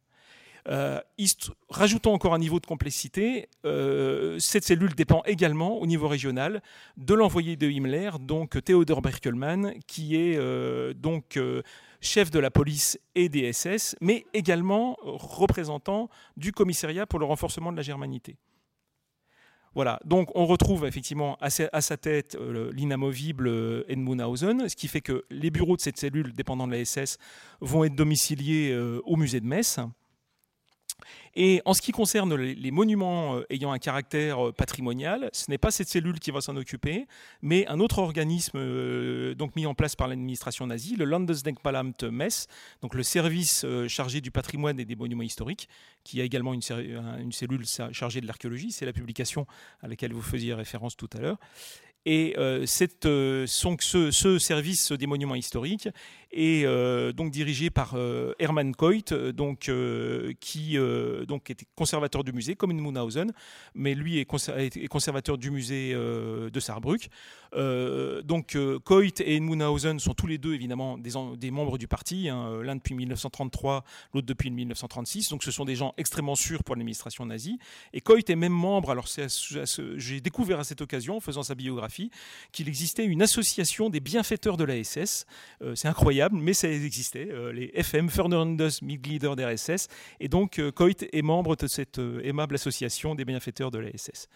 Euh, 0.68 1.00
rajoutons 1.70 2.14
encore 2.14 2.34
un 2.34 2.40
niveau 2.40 2.60
de 2.60 2.66
complexité, 2.66 3.50
euh, 3.66 4.38
cette 4.40 4.64
cellule 4.64 4.94
dépend 4.94 5.24
également 5.26 5.80
au 5.80 5.88
niveau 5.88 6.08
régional 6.08 6.62
de 6.98 7.14
l'envoyé 7.14 7.56
de 7.56 7.68
Himmler, 7.68 8.12
donc 8.20 8.64
Theodor 8.64 9.02
Berkelmann, 9.02 9.74
qui 9.88 10.16
est 10.16 10.38
euh, 10.38 10.94
donc 10.94 11.40
chef 12.00 12.32
de 12.32 12.40
la 12.40 12.52
police 12.52 13.00
et 13.16 13.30
des 13.30 13.52
SS, 13.52 13.96
mais 14.02 14.26
également 14.34 14.98
représentant 15.02 16.10
du 16.38 16.52
commissariat 16.52 17.06
pour 17.06 17.20
le 17.20 17.26
renforcement 17.26 17.72
de 17.72 17.78
la 17.78 17.84
germanité. 17.84 18.38
Voilà, 19.74 20.02
donc 20.04 20.30
on 20.36 20.46
retrouve 20.46 20.86
effectivement 20.86 21.38
à 21.40 21.50
sa 21.50 21.98
tête 21.98 22.38
l'inamovible 22.74 23.86
Edmundhausen, 23.88 24.68
ce 24.68 24.76
qui 24.76 24.90
fait 24.90 25.00
que 25.00 25.24
les 25.30 25.50
bureaux 25.50 25.78
de 25.78 25.82
cette 25.82 25.98
cellule 25.98 26.34
dépendant 26.34 26.68
de 26.68 26.74
la 26.74 26.84
SS 26.84 27.18
vont 27.62 27.86
être 27.86 27.96
domiciliés 27.96 28.78
au 29.06 29.16
musée 29.16 29.40
de 29.40 29.46
Metz. 29.46 29.80
Et 31.36 31.62
en 31.66 31.74
ce 31.74 31.82
qui 31.82 31.92
concerne 31.92 32.36
les, 32.36 32.72
monuments 32.72 33.36
euh, 33.36 33.46
ayant 33.50 33.72
un 33.72 33.80
caractère 33.80 34.48
euh, 34.48 34.52
patrimonial, 34.52 35.30
ce 35.34 35.50
n'est 35.50 35.58
pas 35.58 35.72
cette 35.72 35.88
cellule 35.88 36.20
qui 36.20 36.32
va 36.32 36.42
s'en 36.42 36.56
occuper, 36.56 37.08
mais 37.42 37.68
un 37.68 37.80
autre 37.80 38.00
organisme 38.00 38.58
euh, 38.58 39.34
donc 39.36 39.56
mis 39.56 39.66
en 39.66 39.74
place 39.74 39.96
par 39.96 40.08
l'administration 40.08 40.68
nazie, 40.68 40.96
le 40.96 41.06
Landesdenkmalamt 41.06 42.10
Metz, 42.12 42.48
donc 42.82 42.96
le 42.96 43.04
service 43.04 43.66
chargé 43.88 44.22
du 44.22 44.32
patrimoine 44.32 44.80
et 44.80 44.86
des 44.86 44.96
monuments 44.96 45.24
historiques, 45.24 45.70
qui 46.04 46.20
a 46.22 46.24
également 46.24 46.54
une, 46.54 46.62
une 47.20 47.32
cellule 47.32 47.66
chargée 47.92 48.22
de 48.22 48.28
l'archéologie. 48.28 48.72
C'est 48.72 48.86
la 48.86 48.94
publication 48.94 49.46
à 49.82 49.88
laquelle 49.88 50.14
vous 50.14 50.22
faisiez 50.22 50.54
référence 50.54 50.98
tout 50.98 51.10
à 51.16 51.20
l'heure. 51.20 51.38
Et 52.06 52.36
cette, 52.66 53.04
ce, 53.04 54.38
service 54.40 54.92
des 54.92 55.08
monuments 55.08 55.36
historiques 55.36 55.90
et 56.32 56.64
euh, 56.66 57.12
donc 57.12 57.32
dirigé 57.32 57.70
par 57.70 57.94
euh, 57.96 58.34
Hermann 58.40 58.74
Coit, 58.74 59.12
euh, 59.12 59.32
donc, 59.32 59.72
qui 60.40 60.78
donc 61.28 61.50
était 61.50 61.66
conservateur 61.76 62.24
du 62.24 62.32
musée, 62.32 62.56
comme 62.56 62.74
Munhausen, 62.74 63.32
mais 63.76 63.96
lui 63.96 64.20
est, 64.20 64.26
conservateur 64.88 65.38
du 65.38 65.52
musée 65.52 65.94
de 65.94 66.60
Saarbrück. 66.60 67.10
donc 68.24 68.58
Coit 68.84 69.20
et 69.20 69.40
Munhausen 69.40 70.00
sont 70.00 70.14
tous 70.14 70.28
les 70.28 70.38
deux 70.38 70.54
évidemment 70.54 70.98
des, 70.98 71.12
des 71.38 71.52
membres 71.52 71.78
du 71.78 71.88
parti, 71.88 72.30
hein, 72.30 72.62
l'un 72.64 72.76
depuis 72.76 72.96
1933, 72.96 73.84
l'autre 74.14 74.28
depuis 74.28 74.52
1936. 74.52 75.30
Donc 75.30 75.44
ce 75.44 75.52
sont 75.52 75.66
des 75.66 75.76
gens 75.76 75.94
extrêmement 75.98 76.36
sûrs 76.36 76.64
pour 76.64 76.76
l'administration 76.76 77.26
nazie. 77.26 77.58
Et 77.94 78.02
Coit 78.02 78.20
est 78.28 78.36
même 78.36 78.54
membre, 78.54 78.92
alors 78.92 79.08
j'ai 79.98 80.22
découvert 80.22 80.60
à 80.60 80.64
cette 80.64 80.82
occasion, 80.82 81.18
en 81.18 81.22
faisant 81.22 81.44
sa 81.44 81.56
biographie, 81.56 81.91
qu'il 82.52 82.68
existait 82.68 83.06
une 83.06 83.22
association 83.22 83.90
des 83.90 84.00
bienfaiteurs 84.00 84.58
de 84.58 84.64
la 84.64 84.84
SS. 84.84 85.26
C'est 85.76 85.88
incroyable 85.88 86.32
mais 86.34 86.54
ça 86.54 86.70
existait, 86.70 87.30
euh, 87.32 87.52
les 87.52 87.72
FM, 87.74 88.10
Mitglieder 88.82 89.36
der 89.36 89.58
SS, 89.58 89.88
et 90.20 90.28
donc 90.28 90.60
euh, 90.60 90.72
Coit 90.72 90.90
est 91.12 91.22
membre 91.22 91.56
de 91.56 91.68
cette 91.68 92.00
euh, 92.00 92.22
aimable 92.24 92.56
association 92.56 93.16
des 93.16 93.26
bienfaiteurs 93.26 93.72
de 93.72 93.80
la 93.80 93.90
SS. 93.96 94.28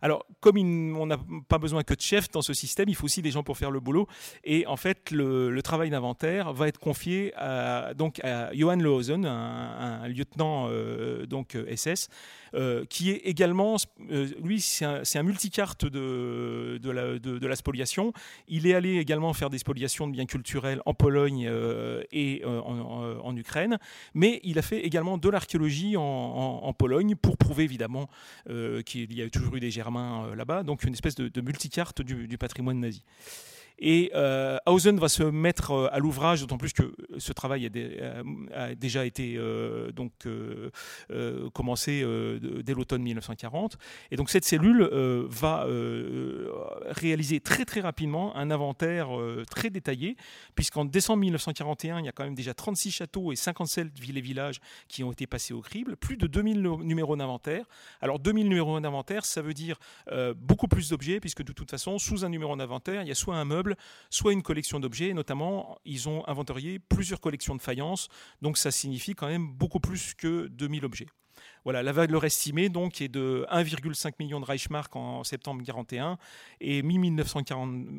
Alors, 0.00 0.26
comme 0.40 0.58
on 0.96 1.06
n'a 1.06 1.18
pas 1.48 1.58
besoin 1.58 1.82
que 1.82 1.94
de 1.94 2.00
chefs 2.00 2.30
dans 2.30 2.42
ce 2.42 2.52
système, 2.52 2.88
il 2.88 2.94
faut 2.94 3.06
aussi 3.06 3.22
des 3.22 3.30
gens 3.30 3.42
pour 3.42 3.56
faire 3.56 3.70
le 3.70 3.80
boulot, 3.80 4.06
et 4.44 4.66
en 4.66 4.76
fait, 4.76 5.10
le, 5.10 5.62
travail 5.64 5.88
d'inventaire 5.88 6.52
va 6.52 6.68
être 6.68 6.78
confié 6.78 7.32
à, 7.36 7.94
donc 7.94 8.22
à 8.22 8.54
Johann 8.54 8.82
Lehausen, 8.82 9.24
un, 9.24 10.06
lieutenant 10.08 10.68
donc 11.26 11.56
SS, 11.74 12.08
qui 12.90 13.10
est 13.10 13.22
également, 13.24 13.76
lui, 14.42 14.60
c'est 14.60 14.84
un, 14.84 15.22
multicarte 15.22 15.86
de, 15.86 16.78
de, 16.82 16.90
la, 16.90 17.03
de 17.18 17.46
la 17.46 17.56
spoliation. 17.56 18.12
Il 18.48 18.66
est 18.66 18.74
allé 18.74 18.98
également 18.98 19.32
faire 19.32 19.50
des 19.50 19.58
spoliations 19.58 20.06
de 20.06 20.12
biens 20.12 20.26
culturels 20.26 20.80
en 20.86 20.94
Pologne, 20.94 21.46
euh, 21.48 22.02
et 22.12 22.42
euh, 22.44 22.60
en, 22.60 23.36
Ukraine, 23.36 23.78
mais 24.14 24.40
il 24.44 24.58
a 24.58 24.62
fait 24.62 24.80
également 24.80 25.18
de 25.18 25.28
l'archéologie 25.28 25.96
en, 25.96 26.72
Pologne 26.78 27.16
pour 27.16 27.36
prouver 27.36 27.64
évidemment 27.64 28.08
euh, 28.48 28.82
qu'il 28.82 29.12
y 29.12 29.22
a 29.22 29.28
toujours 29.28 29.56
eu 29.56 29.60
des 29.60 29.70
Germains 29.70 30.34
là-bas, 30.36 30.62
donc 30.62 30.84
une 30.84 30.92
espèce 30.92 31.16
de, 31.16 31.40
multicarte 31.40 32.00
du 32.02 32.38
patrimoine 32.38 32.78
nazi. 32.78 33.02
Et 33.78 34.12
euh, 34.14 34.58
Hausen 34.66 34.98
va 34.98 35.08
se 35.08 35.22
mettre 35.22 35.72
euh, 35.72 35.88
à 35.90 35.98
l'ouvrage, 35.98 36.40
d'autant 36.40 36.58
plus 36.58 36.72
que 36.72 36.94
ce 37.18 37.32
travail 37.32 37.66
a, 37.66 37.70
euh, 37.74 38.74
déjà 38.76 39.04
été 39.04 39.38
donc, 39.94 40.12
commencé 41.52 42.04
dès 42.64 42.74
l'automne 42.74 43.02
1940. 43.02 43.76
Et 44.10 44.16
donc 44.16 44.30
cette 44.30 44.44
cellule 44.44 44.88
va 45.28 45.66
réaliser 46.94 47.40
très 47.40 47.64
très 47.64 47.80
rapidement 47.80 48.34
un 48.36 48.50
inventaire 48.50 49.08
très 49.50 49.70
détaillé, 49.70 50.16
puisqu'en 50.54 50.84
décembre 50.84 51.20
1941, 51.20 52.00
il 52.00 52.06
y 52.06 52.08
a 52.08 52.12
quand 52.12 52.24
même 52.24 52.34
déjà 52.34 52.54
36 52.54 52.90
châteaux 52.90 53.32
et 53.32 53.36
57 53.36 53.98
villes 53.98 54.18
et 54.18 54.20
villages 54.20 54.60
qui 54.88 55.04
ont 55.04 55.12
été 55.12 55.26
passés 55.26 55.54
au 55.54 55.60
crible, 55.60 55.96
plus 55.96 56.16
de 56.16 56.26
2000 56.26 56.62
numéros 56.82 57.16
d'inventaire. 57.16 57.66
Alors 58.00 58.18
2000 58.18 58.48
numéros 58.48 58.80
d'inventaire, 58.80 59.24
ça 59.24 59.42
veut 59.42 59.54
dire 59.54 59.78
beaucoup 60.36 60.68
plus 60.68 60.90
d'objets, 60.90 61.20
puisque 61.20 61.42
de 61.42 61.52
toute 61.52 61.70
façon, 61.70 61.98
sous 61.98 62.24
un 62.24 62.28
numéro 62.28 62.56
d'inventaire, 62.56 63.02
il 63.02 63.08
y 63.08 63.12
a 63.12 63.14
soit 63.14 63.36
un 63.36 63.44
meuble, 63.44 63.76
soit 64.10 64.32
une 64.32 64.42
collection 64.42 64.80
d'objets. 64.80 65.12
Notamment, 65.14 65.78
ils 65.84 66.08
ont 66.08 66.26
inventorié 66.28 66.78
plusieurs 66.78 67.20
collections 67.20 67.54
de 67.54 67.62
faïences, 67.62 68.08
donc 68.42 68.58
ça 68.58 68.70
signifie 68.70 69.14
quand 69.14 69.28
même 69.28 69.52
beaucoup 69.52 69.80
plus 69.80 70.14
que 70.14 70.46
2000 70.48 70.84
objets. 70.84 71.06
Voilà, 71.64 71.82
la 71.82 71.92
valeur 71.92 72.26
estimée 72.26 72.68
donc 72.68 73.00
est 73.00 73.08
de 73.08 73.46
1,5 73.50 74.12
million 74.18 74.38
de 74.38 74.44
Reichsmark 74.44 74.94
en 74.96 75.24
septembre 75.24 75.60
1941 75.60 76.18
et 76.60 76.80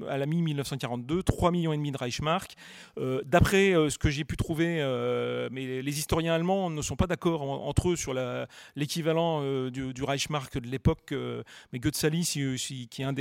à 0.08 0.18
la 0.20 0.26
mi-1942, 0.28 1.24
3 1.24 1.52
millions 1.52 1.74
et 1.74 1.78
demi 1.78 1.92
de 1.92 1.98
Reichsmark. 1.98 2.54
Euh, 3.00 3.24
d'après 3.26 3.74
euh, 3.74 3.90
ce 3.90 3.98
que 3.98 4.12
j'ai 4.12 4.24
pu 4.24 4.38
trouver, 4.38 4.82
euh, 4.82 5.50
mais 5.52 5.82
les 5.82 5.98
historiens 5.98 6.36
allemands 6.36 6.70
ne 6.70 6.82
sont 6.84 6.96
pas 6.96 7.08
d'accord 7.08 7.42
entre 7.42 7.90
eux 7.90 7.96
sur 7.96 8.14
l'équivalent 8.76 9.42
du, 9.72 10.04
Reichsmark 10.04 10.60
de 10.60 10.68
l'époque. 10.68 11.14
mais 11.74 11.80
Goethe 11.80 11.96
qui 11.98 13.02
est 13.02 13.04
un 13.04 13.14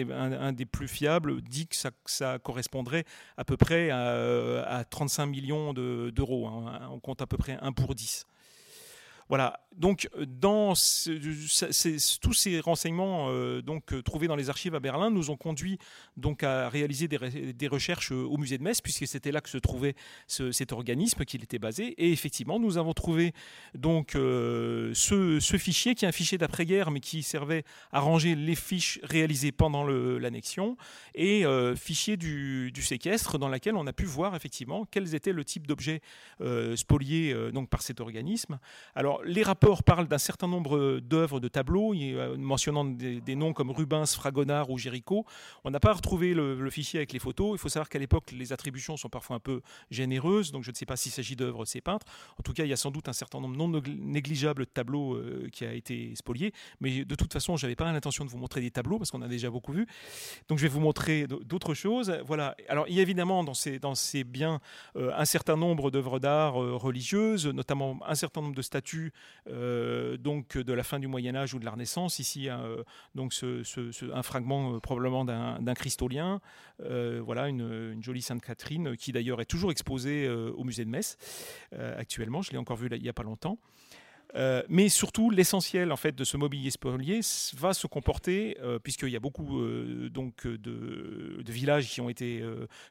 des, 0.53 0.67
plus 0.67 0.89
fiables, 0.89 1.41
dit 1.41 1.67
que 1.67 1.77
ça, 2.05 2.39
correspondrait 2.39 3.05
à 3.39 3.45
peu 3.45 3.57
près 3.57 3.89
à, 3.91 4.85
35 4.91 5.27
millions 5.27 5.73
d'euros. 5.73 6.49
Hein. 6.49 6.89
On 6.91 7.01
compte 7.01 7.23
à 7.23 7.27
peu 7.27 7.39
près 7.39 7.57
1 7.63 7.73
pour 7.73 7.95
10. 7.95 8.27
Voilà. 9.29 9.64
Donc, 9.77 10.09
tous 12.21 12.33
ces 12.33 12.61
renseignements 12.61 13.29
euh, 13.31 13.61
donc, 13.61 13.93
euh, 13.93 14.03
trouvés 14.03 14.29
dans 14.29 14.37
les 14.37 14.49
archives 14.49 14.75
à 14.75 14.81
Berlin 14.81 15.11
nous 15.11 15.31
ont 15.31 15.37
conduit 15.37 15.79
donc, 16.17 16.43
à 16.43 16.69
réaliser 16.69 17.09
des, 17.09 17.69
recherches 17.69 18.13
euh, 18.13 18.23
au 18.23 18.37
musée 18.37 18.59
de 18.59 18.63
Metz, 18.63 18.81
puisque 18.81 19.07
c'était 19.07 19.33
là 19.33 19.41
que 19.41 19.49
se 19.49 19.59
trouvait 19.59 19.95
cet 20.27 20.73
organisme 20.73 21.25
qu'il 21.25 21.43
était 21.43 21.59
basé. 21.59 21.95
Et 21.99 22.13
effectivement, 22.13 22.61
nous 22.61 22.79
avons 22.79 22.93
trouvé 22.93 23.33
donc, 23.75 24.13
ce, 24.13 25.57
fichier, 25.59 25.95
qui 25.95 26.05
est 26.05 26.09
un 26.09 26.13
fichier 26.13 26.39
d'après-guerre, 26.39 26.91
mais 26.91 27.01
qui 27.01 27.23
servait 27.23 27.65
à 27.91 28.01
ranger 28.01 28.35
les 28.35 28.55
fiches 28.55 29.01
réalisées 29.03 29.53
pendant 29.53 29.85
l'annexion, 29.85 30.77
et 31.15 31.45
fichier 31.77 32.17
du, 32.17 32.73
séquestre, 32.83 33.39
dans 33.39 33.49
lequel 33.49 33.75
on 33.77 33.87
a 33.87 33.93
pu 33.93 34.05
voir 34.05 34.37
effectivement 34.37 34.85
quels 34.91 35.15
étaient 35.15 35.33
le 35.33 35.45
type 35.45 35.67
d'objets 35.67 36.01
spoliés 36.77 37.35
donc, 37.53 37.69
par 37.69 37.83
cet 37.83 38.01
organisme. 38.01 38.59
Alors, 38.95 39.23
les 39.25 39.43
rapports 39.43 39.64
parlent 39.85 40.09
d'un 40.09 40.19
certain 40.19 40.49
nombre 40.49 41.01
d'œuvres, 41.01 41.41
de 41.41 41.49
tableaux, 41.49 41.95
mentionnant 42.37 42.85
des, 42.85 43.35
noms 43.35 43.53
comme 43.53 43.71
Rubens, 43.71 44.07
Fragonard 44.15 44.71
ou 44.71 44.79
Géricault. 44.79 45.25
On 45.65 45.71
n'a 45.71 45.81
pas 45.81 45.93
retrouvé 45.93 46.35
le, 46.35 46.71
fichier 46.71 46.99
avec 46.99 47.13
les 47.13 47.19
photos. 47.19 47.53
Il 47.55 47.59
faut 47.59 47.69
savoir 47.69 47.89
qu'à 47.89 47.99
l'époque, 47.99 48.33
les 48.33 48.53
attributions 48.53 48.97
sont 48.97 49.09
parfois 49.09 49.37
un 49.37 49.41
peu 49.41 49.61
généreuses, 49.91 50.53
donc 50.53 50.65
je 50.65 50.71
ne 50.71 50.75
sais 50.75 50.87
pas 50.87 50.97
s'il 50.97 51.13
s'agit 51.13 51.37
d'œuvres 51.37 51.65
de 51.65 51.69
ces 51.69 51.81
peintres. 51.81 52.07
En 52.39 52.43
tout 52.43 52.53
cas, 52.53 52.65
il 52.65 52.71
y 52.71 52.73
a 52.73 52.77
sans 52.77 52.91
doute 52.91 53.09
un 53.09 53.13
certain 53.13 53.41
nombre 53.41 53.57
non 53.57 53.69
négligeable 53.69 54.65
de 54.65 54.71
tableaux 54.71 55.21
qui 55.53 55.65
a 55.65 55.73
été 55.73 56.15
spolié. 56.17 56.53
Mais 56.81 57.05
de 57.05 57.15
toute 57.15 57.33
façon, 57.33 57.57
je 57.57 57.67
n'avais 57.67 57.77
pas 57.77 57.91
l'intention 57.91 58.25
de 58.25 58.31
vous 58.31 58.39
montrer 58.39 58.61
des 58.61 58.71
tableaux 58.71 58.99
parce 58.99 59.11
qu'on 59.11 59.23
a 59.23 59.29
déjà 59.29 59.51
beaucoup 59.51 59.73
vu. 59.73 59.87
Donc, 60.49 60.59
je 60.59 60.63
vais 60.65 60.69
vous 60.69 60.81
montrer 60.81 61.27
d'autres 61.27 61.75
choses. 61.75 62.17
Voilà. 62.27 62.57
Alors, 62.69 62.87
il 62.89 62.95
y 62.95 62.99
a 62.99 63.03
évidemment 63.03 63.45
dans 63.45 63.55
ces, 63.55 63.79
dans 63.79 63.95
ces 63.95 64.25
biens 64.25 64.61
un 64.97 65.25
certain 65.25 65.57
nombre 65.57 65.91
d'œuvres 65.91 66.19
d'art 66.19 66.55
religieuses, 66.55 67.47
notamment 67.47 67.99
un 68.07 68.15
certain 68.15 68.43
nombre 68.43 68.55
de 68.55 68.63
statues 68.63 69.13
euh, 69.55 70.17
donc 70.17 70.59
de 70.59 70.73
la 70.73 70.83
fin 70.83 70.99
du 70.99 71.07
Moyen 71.07 71.35
Âge 71.35 71.55
ou 71.55 71.59
de 71.59 71.65
la 71.65 71.71
Renaissance. 71.71 72.19
Ici, 72.19 72.49
euh, 72.49 72.83
donc 73.15 73.33
un 74.13 74.23
fragment 74.23 74.75
euh, 74.75 74.81
probablement 74.81 75.25
d'un 75.25 75.75
cristolien. 75.75 76.41
voilà, 76.81 77.49
une, 77.49 78.03
jolie 78.03 78.23
Sainte 78.23 78.43
Catherine 78.43 78.97
qui 78.97 79.13
d'ailleurs 79.13 79.41
est 79.41 79.47
toujours 79.47 79.71
exposée 79.71 80.29
au 80.29 80.65
musée 80.65 80.85
de 80.85 80.91
Metz 80.91 81.17
actuellement. 81.73 82.43
Je 82.43 82.51
l'ai 82.53 82.59
encore 82.59 82.77
vu 82.77 82.89
il 82.91 83.03
n'y 83.03 83.09
a 83.09 83.13
pas 83.13 83.23
longtemps. 83.23 83.59
Euh, 84.35 84.63
mais 84.69 84.89
surtout, 84.89 85.31
l'essentiel 85.31 85.93
en 85.93 85.97
fait 85.97 86.15
de 86.15 86.25
ce 86.25 86.37
mobilier 86.37 86.71
spolié 86.71 87.21
va 87.57 87.73
se 87.73 87.87
comporter, 87.87 88.57
euh, 88.63 88.79
puisqu'il 88.79 89.11
y 89.11 89.17
a 89.17 89.21
beaucoup 89.21 89.61
euh, 89.61 90.09
donc 90.11 90.47
de, 90.47 91.43
villages 91.47 91.89
qui 91.89 92.01
ont 92.01 92.09
été 92.09 92.43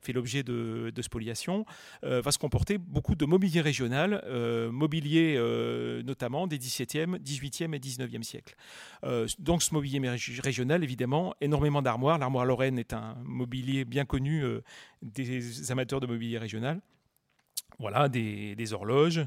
fait 0.01 0.13
l'objet 0.13 0.41
de, 0.43 0.91
spoliation, 1.01 1.65
va 2.01 2.31
se 2.31 2.37
comporter 2.37 2.77
beaucoup 2.77 3.15
de 3.15 3.25
mobilier 3.25 3.59
régional, 3.59 4.23
mobilier 4.71 5.37
notamment 6.05 6.47
des 6.47 6.57
17e, 6.57 7.17
18e 7.19 7.75
et 7.75 7.79
19e 7.79 8.23
siècles. 8.23 8.55
donc 9.39 9.63
ce 9.63 9.73
mobilier 9.73 9.99
régional, 10.41 10.81
évidemment, 10.81 11.35
énormément 11.41 11.81
d'armoires. 11.81 12.17
L'armoire 12.17 12.45
Lorraine 12.45 12.79
est 12.79 12.93
un 12.93 13.17
mobilier 13.25 13.83
bien 13.83 14.05
connu 14.05 14.43
des 15.01 15.71
amateurs 15.71 15.99
de 15.99 16.07
mobilier 16.07 16.37
régional. 16.37 16.79
Voilà, 17.79 18.07
des, 18.07 18.73
horloges, 18.73 19.21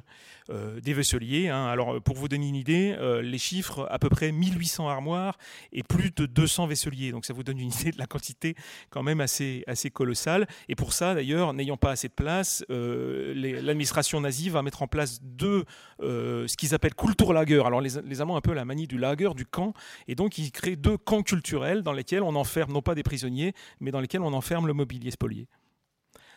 euh, 0.50 0.80
des 0.80 0.94
vaisseliers. 0.94 1.48
Hein. 1.48 1.66
Alors, 1.66 2.00
pour 2.00 2.16
vous 2.16 2.28
donner 2.28 2.48
une 2.48 2.54
idée, 2.54 2.94
euh, 2.98 3.20
les 3.20 3.38
chiffres, 3.38 3.86
à 3.90 3.98
peu 3.98 4.08
près 4.08 4.32
1800 4.32 4.88
armoires 4.88 5.36
et 5.72 5.82
plus 5.82 6.12
de 6.14 6.26
200 6.26 6.66
vaisseliers. 6.66 7.10
Donc, 7.10 7.24
ça 7.24 7.32
vous 7.32 7.42
donne 7.42 7.58
une 7.58 7.70
idée 7.80 7.90
de 7.90 7.98
la 7.98 8.06
quantité 8.06 8.54
quand 8.90 9.02
même 9.02 9.20
assez, 9.20 9.64
assez 9.66 9.90
colossale. 9.90 10.46
Et 10.68 10.76
pour 10.76 10.92
ça, 10.92 11.14
d'ailleurs, 11.14 11.52
n'ayant 11.54 11.76
pas 11.76 11.90
assez 11.90 12.08
de 12.08 12.12
place, 12.12 12.64
euh, 12.70 13.34
l'administration 13.34 14.20
nazie 14.20 14.48
va 14.48 14.62
mettre 14.62 14.82
en 14.82 14.88
place 14.88 15.20
deux, 15.22 15.64
ce 16.00 16.56
qu'ils 16.56 16.74
appellent 16.74 16.94
Kulturlager. 16.94 17.62
Alors, 17.64 17.80
les, 17.80 17.90
les 18.04 18.20
Allemands 18.20 18.36
un 18.36 18.40
peu 18.40 18.52
la 18.52 18.64
manie 18.64 18.86
du 18.86 18.98
lager, 18.98 19.30
du 19.34 19.44
camp. 19.44 19.74
Et 20.06 20.14
donc, 20.14 20.38
ils 20.38 20.52
créent 20.52 20.76
deux 20.76 20.96
camps 20.96 21.22
culturels 21.22 21.82
dans 21.82 21.92
lesquels 21.92 22.22
on 22.22 22.34
enferme 22.36 22.72
non 22.72 22.82
pas 22.82 22.94
des 22.94 23.02
prisonniers, 23.02 23.54
mais 23.80 23.90
dans 23.90 24.00
lesquels 24.00 24.22
on 24.22 24.32
enferme 24.32 24.66
le 24.66 24.72
mobilier 24.72 25.10
spolié. 25.10 25.48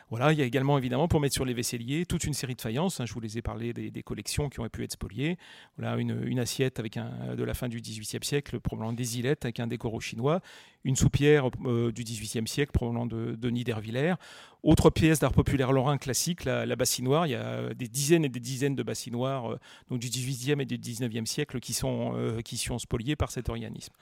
Voilà, 0.10 0.34
il 0.34 0.40
y 0.40 0.42
a 0.42 0.46
également 0.46 0.80
évidemment 0.80 1.08
pour 1.08 1.20
mettre 1.20 1.36
sur 1.36 1.46
les 1.46 1.54
vaisseliers 1.54 2.04
toute 2.08 2.24
une 2.24 2.34
série 2.34 2.56
de 2.56 2.62
faïences. 2.62 3.00
Hein, 3.00 3.06
je 3.06 3.14
vous 3.14 3.20
les 3.20 3.38
ai 3.38 3.44
parlé 3.44 3.74
des, 3.74 4.04
collections 4.04 4.50
qui 4.50 4.60
ont 4.60 4.68
pu 4.68 4.84
être 4.84 4.94
spoliées. 4.94 5.38
Voilà, 5.78 5.98
une, 5.98 6.40
assiette 6.40 6.80
avec 6.80 6.96
de 6.98 7.44
la 7.44 7.54
fin 7.54 7.70
du 7.70 7.80
XVIIIe 7.80 8.24
siècle 8.24 8.60
provenant 8.60 8.92
des 8.92 9.20
îlettes 9.20 9.46
avec 9.46 9.60
un 9.60 9.68
décor 9.68 10.02
chinois, 10.02 10.42
une 10.84 10.96
soupière 10.96 11.50
euh, 11.66 11.92
du 11.92 12.04
XVIIIe 12.04 12.48
siècle 12.48 12.72
provenant 12.72 13.06
de, 13.06 13.36
de 13.36 13.50
Niedervillers. 13.52 14.16
Autre 14.64 14.90
pièce 14.90 15.20
d'art 15.20 15.32
populaire 15.32 15.72
lorrain 15.72 16.00
classique, 16.00 16.44
la, 16.44 16.76
bassinoire. 16.76 17.28
Il 17.28 17.32
y 17.32 17.36
a 17.36 17.76
des 17.76 17.88
dizaines 17.88 18.26
et 18.26 18.30
des 18.30 18.40
dizaines 18.40 18.76
de 18.76 18.84
bassinoires 18.84 19.54
euh, 19.54 19.98
du 19.98 20.10
XVIIIe 20.10 20.60
et 20.60 20.66
du 20.66 20.78
XIXe 20.80 21.30
siècle 21.30 21.60
qui 21.60 21.74
sont, 21.74 22.14
euh, 22.16 22.42
qui 22.42 22.58
sont 22.58 22.80
spoliées 22.80 23.16
par 23.16 23.30
cet 23.30 23.48
organisme. 23.48 23.94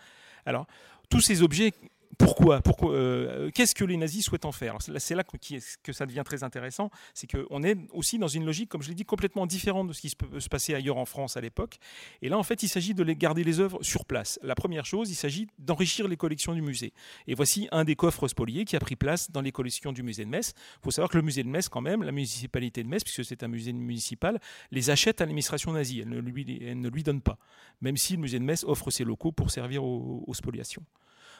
Alors, 0.45 0.67
tous 1.09 1.19
ces 1.19 1.41
objets 1.41 1.73
pourquoi, 2.17 2.61
euh, 2.83 3.51
Qu'est-ce 3.53 3.75
que 3.75 3.85
les 3.85 3.97
nazis 3.97 4.25
souhaitent 4.25 4.45
en 4.45 4.51
faire? 4.51 4.77
C'est 4.79 5.15
là 5.15 5.23
que, 5.23 5.93
ça 5.93 6.05
devient 6.05 6.23
très 6.25 6.43
intéressant. 6.43 6.89
C'est 7.13 7.27
qu'on 7.31 7.63
est 7.63 7.77
aussi 7.91 8.17
dans 8.17 8.27
une 8.27 8.45
logique, 8.45 8.69
comme 8.69 8.81
je 8.81 8.89
l'ai 8.89 8.95
dit, 8.95 9.05
complètement 9.05 9.45
différente 9.45 9.87
de 9.87 9.93
ce 9.93 10.01
qui 10.01 10.15
peut 10.15 10.39
se 10.39 10.49
passer 10.49 10.73
ailleurs 10.73 10.97
en 10.97 11.05
France 11.05 11.37
à 11.37 11.41
l'époque. 11.41 11.77
Et 12.21 12.29
là, 12.29 12.37
en 12.37 12.43
fait, 12.43 12.63
il 12.63 12.69
s'agit 12.69 12.93
de 12.93 13.03
garder 13.13 13.43
les 13.43 13.59
œuvres 13.59 13.83
sur 13.83 14.05
place. 14.05 14.39
La 14.41 14.55
première 14.55 14.85
chose, 14.85 15.11
il 15.11 15.15
s'agit 15.15 15.47
d'enrichir 15.59 16.07
les 16.07 16.17
collections 16.17 16.53
du 16.53 16.61
musée. 16.61 16.93
Et 17.27 17.35
voici 17.35 17.67
un 17.71 17.83
des 17.83 17.95
coffres 17.95 18.27
spoliés 18.27 18.65
qui 18.65 18.75
a 18.75 18.79
pris 18.79 18.95
place 18.95 19.29
dans 19.31 19.41
les 19.41 19.51
collections 19.51 19.91
du 19.91 20.01
musée 20.01 20.25
de 20.25 20.29
Metz. 20.29 20.53
Il 20.57 20.83
faut 20.83 20.91
savoir 20.91 21.09
que 21.09 21.17
le 21.17 21.23
musée 21.23 21.43
de 21.43 21.49
Metz, 21.49 21.69
quand 21.69 21.81
même, 21.81 22.01
la 22.03 22.11
municipalité 22.11 22.83
de 22.83 22.87
Metz, 22.87 23.03
puisque 23.03 23.25
c'est 23.25 23.43
un 23.43 23.47
musée 23.47 23.73
municipal, 23.73 24.39
les 24.71 24.89
achète 24.89 25.21
à 25.21 25.25
l'administration 25.25 25.71
nazie. 25.71 25.99
Elle 25.99 26.09
ne, 26.09 26.19
lui, 26.19 26.45
ne 26.45 26.89
lui 26.89 27.03
donne 27.03 27.21
pas. 27.21 27.37
Même 27.81 27.97
si 27.97 28.13
le 28.13 28.19
musée 28.19 28.39
de 28.39 28.43
Metz 28.43 28.63
offre 28.63 28.89
ses 28.89 29.03
locaux 29.03 29.31
pour 29.31 29.51
servir 29.51 29.83
aux 29.83 30.33
spoliations. 30.33 30.83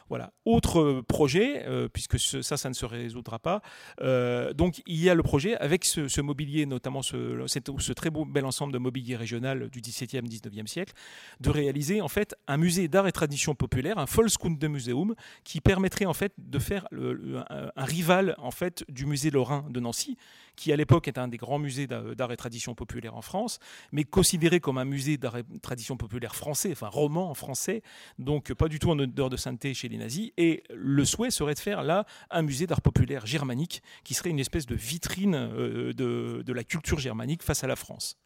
Voilà. 0.08 0.32
Autre 0.44 1.02
projet, 1.06 1.64
euh, 1.66 1.88
puisque 1.88 2.18
ça, 2.18 2.56
ça 2.56 2.68
ne 2.68 2.74
se 2.74 2.86
résoudra 2.86 3.38
pas. 3.38 3.60
Euh, 4.00 4.52
donc, 4.52 4.82
il 4.86 4.96
y 4.96 5.10
a 5.10 5.14
le 5.14 5.22
projet 5.22 5.56
avec 5.56 5.84
ce, 5.84 6.20
mobilier, 6.20 6.66
notamment 6.66 7.02
ce, 7.02 7.44
ce, 7.46 7.92
très 7.92 8.10
beau 8.10 8.24
bel 8.24 8.44
ensemble 8.44 8.72
de 8.72 8.78
mobilier 8.78 9.16
régional 9.16 9.68
du 9.68 9.80
XVIIe, 9.80 10.22
XIXe 10.22 10.70
siècle, 10.70 10.94
de 11.40 11.50
réaliser 11.50 12.00
en 12.00 12.08
fait 12.08 12.34
un 12.46 12.56
musée 12.56 12.88
d'art 12.88 13.06
et 13.06 13.12
tradition 13.12 13.54
populaire, 13.54 13.98
un 13.98 14.06
Volkskundemuseum, 14.06 15.14
qui 15.44 15.60
permettrait 15.60 16.06
en 16.06 16.14
fait 16.14 16.32
de 16.38 16.58
faire 16.58 16.86
un, 16.92 17.84
rival 17.84 18.34
en 18.38 18.50
fait 18.50 18.84
du 18.88 19.06
musée 19.06 19.30
lorrain 19.30 19.66
de 19.68 19.80
Nancy, 19.80 20.16
qui 20.56 20.72
à 20.72 20.76
l'époque 20.76 21.06
est 21.06 21.18
un 21.18 21.28
des 21.28 21.36
grands 21.36 21.58
musées 21.58 21.86
d'art 21.86 22.32
et 22.32 22.36
tradition 22.36 22.74
populaire 22.74 23.14
en 23.14 23.22
France, 23.22 23.58
mais 23.92 24.04
considéré 24.04 24.58
comme 24.60 24.78
un 24.78 24.84
musée 24.84 25.18
d'art 25.18 25.36
et 25.36 25.44
tradition 25.60 25.96
populaire 25.96 26.34
français, 26.34 26.70
enfin 26.72 26.88
roman 26.88 27.30
en 27.30 27.34
français, 27.34 27.82
donc 28.18 28.52
pas 28.54 28.68
du 28.68 28.78
tout 28.78 28.90
en 28.90 28.98
odeur 28.98 29.30
de 29.30 29.36
sainteté 29.36 29.74
chez 29.74 29.88
les 29.88 29.97
Et 30.36 30.62
le 30.74 31.04
souhait 31.04 31.30
serait 31.30 31.54
de 31.54 31.58
faire 31.58 31.82
là 31.82 32.04
un 32.30 32.42
musée 32.42 32.66
d'art 32.66 32.80
populaire 32.80 33.26
germanique, 33.26 33.82
qui 34.04 34.14
serait 34.14 34.30
une 34.30 34.40
espèce 34.40 34.66
de 34.66 34.74
vitrine 34.74 35.34
euh, 35.34 35.92
de 35.92 36.52
la 36.52 36.64
culture 36.64 36.98
germanique 36.98 37.42
face 37.42 37.64
à 37.64 37.66
la 37.66 37.76
France. 37.76 38.16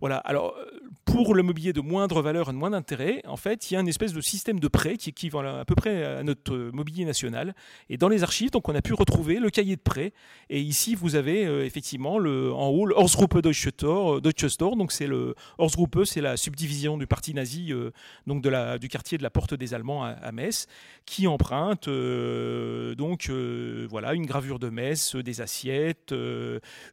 Voilà. 0.00 0.16
Alors, 0.16 0.56
euh, 0.56 0.80
pour 1.04 1.34
le 1.34 1.42
mobilier 1.42 1.72
de 1.72 1.80
moindre 1.80 2.22
valeur 2.22 2.48
et 2.48 2.52
de 2.52 2.56
moins 2.56 2.70
d'intérêt, 2.70 3.20
en 3.26 3.36
fait, 3.36 3.70
il 3.70 3.74
y 3.74 3.76
a 3.76 3.80
une 3.80 3.88
espèce 3.88 4.12
de 4.12 4.20
système 4.20 4.58
de 4.58 4.68
prêt 4.68 4.96
qui 4.96 5.10
équivaut 5.10 5.40
à 5.40 5.64
peu 5.64 5.74
près 5.74 6.04
à 6.04 6.22
notre 6.22 6.54
euh, 6.54 6.70
mobilier 6.72 7.04
national. 7.04 7.54
Et 7.90 7.98
dans 7.98 8.08
les 8.08 8.22
archives, 8.22 8.50
donc, 8.50 8.68
on 8.68 8.74
a 8.74 8.80
pu 8.80 8.94
retrouver 8.94 9.38
le 9.38 9.50
cahier 9.50 9.76
de 9.76 9.80
prêt. 9.80 10.12
Et 10.48 10.60
ici, 10.60 10.94
vous 10.94 11.16
avez 11.16 11.46
euh, 11.46 11.64
effectivement 11.64 12.14
en 12.14 12.68
haut 12.68 12.86
le 12.86 12.94
Horsgruppe 12.94 13.38
Deutsche 13.38 13.68
Store. 13.68 14.20
Donc, 14.76 14.92
c'est 14.92 15.06
le 15.06 15.34
c'est 16.04 16.20
la 16.20 16.36
subdivision 16.36 16.96
du 16.96 17.06
parti 17.06 17.34
nazi, 17.34 17.72
donc 18.26 18.42
du 18.80 18.88
quartier 18.88 19.18
de 19.18 19.22
la 19.22 19.30
Porte 19.30 19.54
des 19.54 19.74
Allemands 19.74 20.04
à, 20.04 20.32
Metz, 20.32 20.66
qui 21.04 21.26
emprunte 21.26 21.88
donc 21.88 23.30
voilà 23.90 24.14
une 24.14 24.26
gravure 24.26 24.58
de 24.58 24.68
Metz, 24.68 25.16
des 25.16 25.40
assiettes, 25.40 26.12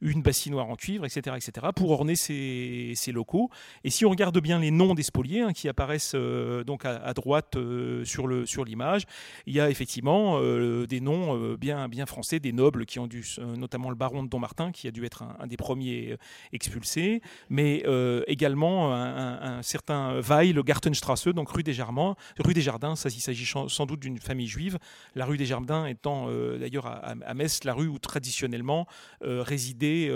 une 0.02 0.22
bassinoire 0.22 0.70
en 0.70 0.76
cuivre, 0.76 1.06
etc., 1.06 1.36
etc., 1.38 1.68
pour 1.76 1.92
orner 1.92 2.16
ces 2.16 2.94
ces 2.98 3.12
locaux. 3.12 3.50
Et 3.84 3.90
si 3.90 4.06
on 4.06 4.10
regarde 4.10 4.38
bien 4.40 4.60
les 4.60 4.72
noms 4.72 4.94
des 4.94 5.04
spoliés 5.04 5.42
hein, 5.42 5.54
qui 5.54 5.70
apparaissent 5.70 6.14
euh, 6.16 6.64
donc 6.64 6.86
à, 6.86 7.14
droite 7.14 7.56
euh, 7.56 8.04
sur 8.04 8.28
le 8.28 8.46
sur 8.46 8.66
l'image, 8.66 9.04
il 9.46 9.54
y 9.54 9.60
a 9.60 9.70
effectivement 9.70 10.40
euh, 10.42 10.86
des 10.86 11.00
noms 11.00 11.56
bien 11.56 11.88
bien 11.88 12.06
français, 12.06 12.40
des 12.40 12.52
nobles 12.52 12.86
qui 12.86 13.00
ont 13.00 13.08
dû, 13.08 13.24
notamment 13.40 13.90
le 13.90 13.96
baron 13.96 14.24
de 14.24 14.30
Dommartin 14.30 14.72
qui 14.72 14.88
a 14.88 14.92
dû 14.92 15.06
être 15.06 15.24
un, 15.24 15.48
des 15.48 15.58
premiers 15.58 16.18
expulsés, 16.52 17.22
mais 17.50 17.84
également 18.28 18.94
un, 18.94 19.62
certain 19.62 20.20
Weil, 20.22 20.62
Gartenstrasse, 20.64 21.28
donc 21.28 21.50
rue 21.50 21.64
des 21.64 21.74
Jardins, 21.74 22.16
rue 22.40 22.54
des 22.54 22.62
Jardins. 22.62 22.96
Ça, 22.96 23.10
il 23.10 23.22
s'agit 23.22 23.46
sans 23.46 23.86
doute 23.86 24.00
d'une 24.00 24.18
famille 24.18 24.48
juive. 24.48 24.78
La 25.16 25.26
rue 25.26 25.38
des 25.38 25.46
Jardins 25.46 25.86
étant 25.86 26.28
d'ailleurs 26.58 26.88
à, 26.88 27.34
Metz 27.34 27.64
la 27.64 27.74
rue 27.74 27.88
où 27.88 28.00
traditionnellement 28.00 28.88
résidaient 29.22 30.10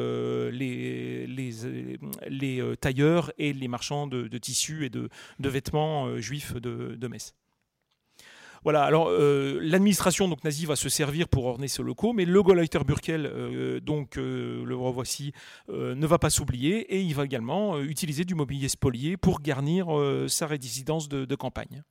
les, 0.52 1.28
les 1.28 2.71
tailleurs 2.76 3.32
et 3.38 3.54
les 3.54 3.68
marchands 3.68 4.08
de, 4.08 4.38
tissus 4.38 4.86
et 4.86 4.90
de, 4.90 5.10
vêtements 5.40 6.08
euh, 6.08 6.20
juifs 6.20 6.56
de, 6.56 7.08
Metz. 7.08 7.34
Voilà, 8.64 8.84
alors 8.84 9.08
euh, 9.10 9.60
l'administration 9.62 10.30
nazie 10.44 10.68
va 10.68 10.76
se 10.76 10.88
servir 10.88 11.28
pour 11.28 11.46
orner 11.46 11.68
ce 11.68 11.82
locaux, 11.82 12.14
mais 12.14 12.26
le 12.26 12.44
Gauleiter 12.44 12.84
Burkel, 12.86 13.26
euh, 13.26 13.80
donc 13.80 14.18
le 14.18 14.76
revoici, 14.76 15.34
ne 15.70 16.06
va 16.06 16.20
pas 16.20 16.30
s'oublier 16.30 16.94
et 16.94 17.02
il 17.02 17.16
va 17.16 17.26
également 17.26 17.80
utiliser 17.80 18.24
du 18.24 18.36
mobilier 18.36 18.70
spolié 18.70 19.18
pour 19.18 19.42
garnir 19.42 19.88
sa 20.28 20.46
résidence 20.46 21.10
de, 21.10 21.36
campagne. 21.36 21.84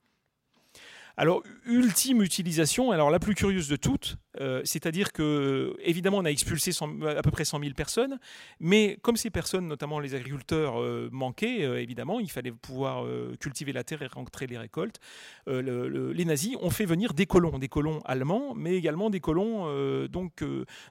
Alors, 1.17 1.43
ultime 1.65 2.21
utilisation, 2.21 2.91
alors 2.91 3.11
la 3.11 3.19
plus 3.19 3.35
curieuse 3.35 3.67
de 3.67 3.75
toutes, 3.75 4.17
C'est-à-dire 4.63 5.11
que, 5.11 5.75
évidemment, 5.79 6.17
on 6.17 6.25
a 6.25 6.31
expulsé 6.31 6.71
à 7.15 7.21
peu 7.21 7.31
près 7.31 7.45
100 7.45 7.59
000 7.59 7.73
personnes, 7.73 8.19
mais 8.59 8.97
comme 9.01 9.17
ces 9.17 9.29
personnes, 9.29 9.67
notamment 9.67 9.99
les 9.99 10.15
agriculteurs, 10.15 10.75
manquaient, 11.11 11.81
évidemment, 11.81 12.19
il 12.19 12.29
fallait 12.29 12.51
pouvoir 12.51 13.05
cultiver 13.39 13.73
la 13.73 13.83
terre 13.83 14.01
et 14.01 14.07
rentrer 14.07 14.47
les 14.47 14.57
récoltes. 14.57 14.99
les 15.47 16.25
nazis 16.25 16.55
ont 16.61 16.69
fait 16.69 16.85
venir 16.85 17.13
des 17.13 17.25
colons, 17.25 17.59
des 17.59 17.67
colons 17.67 17.99
allemands, 18.05 18.53
mais 18.55 18.75
également 18.75 19.09
des 19.09 19.19
colons 19.19 20.07
donc 20.07 20.43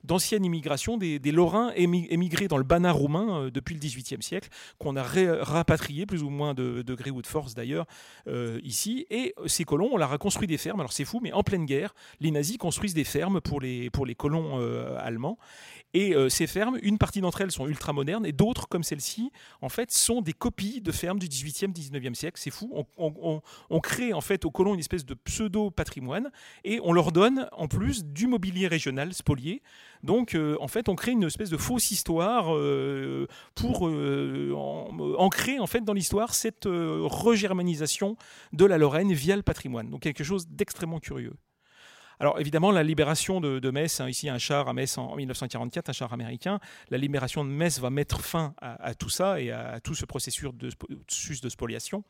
d'ancienne 0.04 0.44
immigration, 0.44 0.96
des, 0.96 1.18
Lorrains 1.30 1.72
émigrés 1.76 2.48
dans 2.48 2.58
le 2.58 2.64
Banat 2.64 2.92
roumain 2.92 3.50
depuis 3.52 3.74
le 3.74 3.80
XVIIIe 3.80 4.22
siècle, 4.22 4.48
qu'on 4.78 4.96
a 4.96 5.02
rapatriés 5.02 6.06
plus 6.06 6.22
ou 6.22 6.28
moins 6.28 6.54
de, 6.54 6.82
de 6.82 6.94
gré 6.94 7.10
ou 7.10 7.22
de 7.22 7.26
force 7.26 7.54
d'ailleurs 7.54 7.86
ici. 8.62 9.06
Et 9.10 9.34
ces 9.46 9.64
colons, 9.64 9.90
on 9.92 9.96
leur 9.96 10.12
a 10.12 10.18
construit 10.18 10.46
des 10.46 10.58
fermes. 10.58 10.80
Alors 10.80 10.92
c'est 10.92 11.04
fou, 11.04 11.20
mais 11.22 11.32
en 11.32 11.42
pleine 11.42 11.66
guerre, 11.66 11.94
les 12.20 12.30
nazis 12.30 12.58
construisent 12.58 12.94
des 12.94 13.04
fermes 13.04 13.29
pour 13.38 13.60
les, 13.60 13.90
pour 13.90 14.06
les 14.06 14.14
colons 14.14 14.58
euh, 14.58 14.96
allemands. 14.98 15.38
Et 15.92 16.14
euh, 16.14 16.28
ces 16.28 16.46
fermes, 16.46 16.78
une 16.82 16.98
partie 16.98 17.20
d'entre 17.20 17.40
elles 17.40 17.50
sont 17.50 17.66
ultra 17.66 17.92
modernes 17.92 18.24
et 18.24 18.32
d'autres, 18.32 18.68
comme 18.68 18.84
celle-ci, 18.84 19.32
en 19.60 19.68
fait, 19.68 19.90
sont 19.90 20.22
des 20.22 20.32
copies 20.32 20.80
de 20.80 20.92
fermes 20.92 21.18
du 21.18 21.26
18e, 21.26 21.72
19e 21.72 22.14
siècle. 22.14 22.40
C'est 22.40 22.50
fou. 22.50 22.72
On, 22.96 23.80
crée 23.80 24.12
en 24.12 24.20
fait 24.20 24.44
aux 24.44 24.50
colons 24.50 24.74
une 24.74 24.80
espèce 24.80 25.04
de 25.04 25.14
pseudo-patrimoine 25.14 26.30
et 26.64 26.80
on 26.84 26.92
leur 26.92 27.12
donne 27.12 27.48
en 27.52 27.66
plus 27.66 28.04
du 28.04 28.26
mobilier 28.26 28.68
régional 28.68 29.12
spolié. 29.14 29.62
Donc, 30.02 30.34
euh, 30.34 30.56
en 30.60 30.68
fait, 30.68 30.88
on 30.88 30.94
crée 30.94 31.12
une 31.12 31.24
espèce 31.24 31.50
de 31.50 31.56
fausse 31.56 31.90
histoire 31.90 32.54
pour 33.54 33.82
ancrer 35.18 35.58
en 35.58 35.66
fait 35.66 35.80
dans 35.80 35.92
l'histoire 35.92 36.34
cette 36.34 36.66
regermanisation 36.66 38.16
de 38.52 38.64
la 38.64 38.78
Lorraine 38.78 39.12
via 39.12 39.36
le 39.36 39.42
patrimoine. 39.42 39.90
Donc, 39.90 40.02
quelque 40.02 40.24
chose 40.24 40.46
d'extrêmement 40.48 41.00
curieux. 41.00 41.34
Alors 42.22 42.38
évidemment, 42.38 42.70
la 42.70 42.82
libération 42.82 43.40
de, 43.40 43.70
Metz, 43.70 43.98
hein, 43.98 44.08
ici 44.10 44.28
un 44.28 44.36
char 44.36 44.68
à 44.68 44.74
Metz 44.74 44.98
en 44.98 45.16
1944, 45.16 45.88
un 45.88 45.92
char 45.92 46.12
américain, 46.12 46.60
la 46.90 46.98
libération 46.98 47.46
de 47.46 47.48
Metz 47.48 47.80
va 47.80 47.88
mettre 47.88 48.20
fin 48.20 48.52
à, 48.60 48.92
tout 48.94 49.08
ça 49.08 49.40
et 49.40 49.50
à, 49.50 49.80
tout 49.80 49.94
ce 49.94 50.04
processus 50.04 50.50
de, 50.52 51.48
spoliation. 51.48 52.04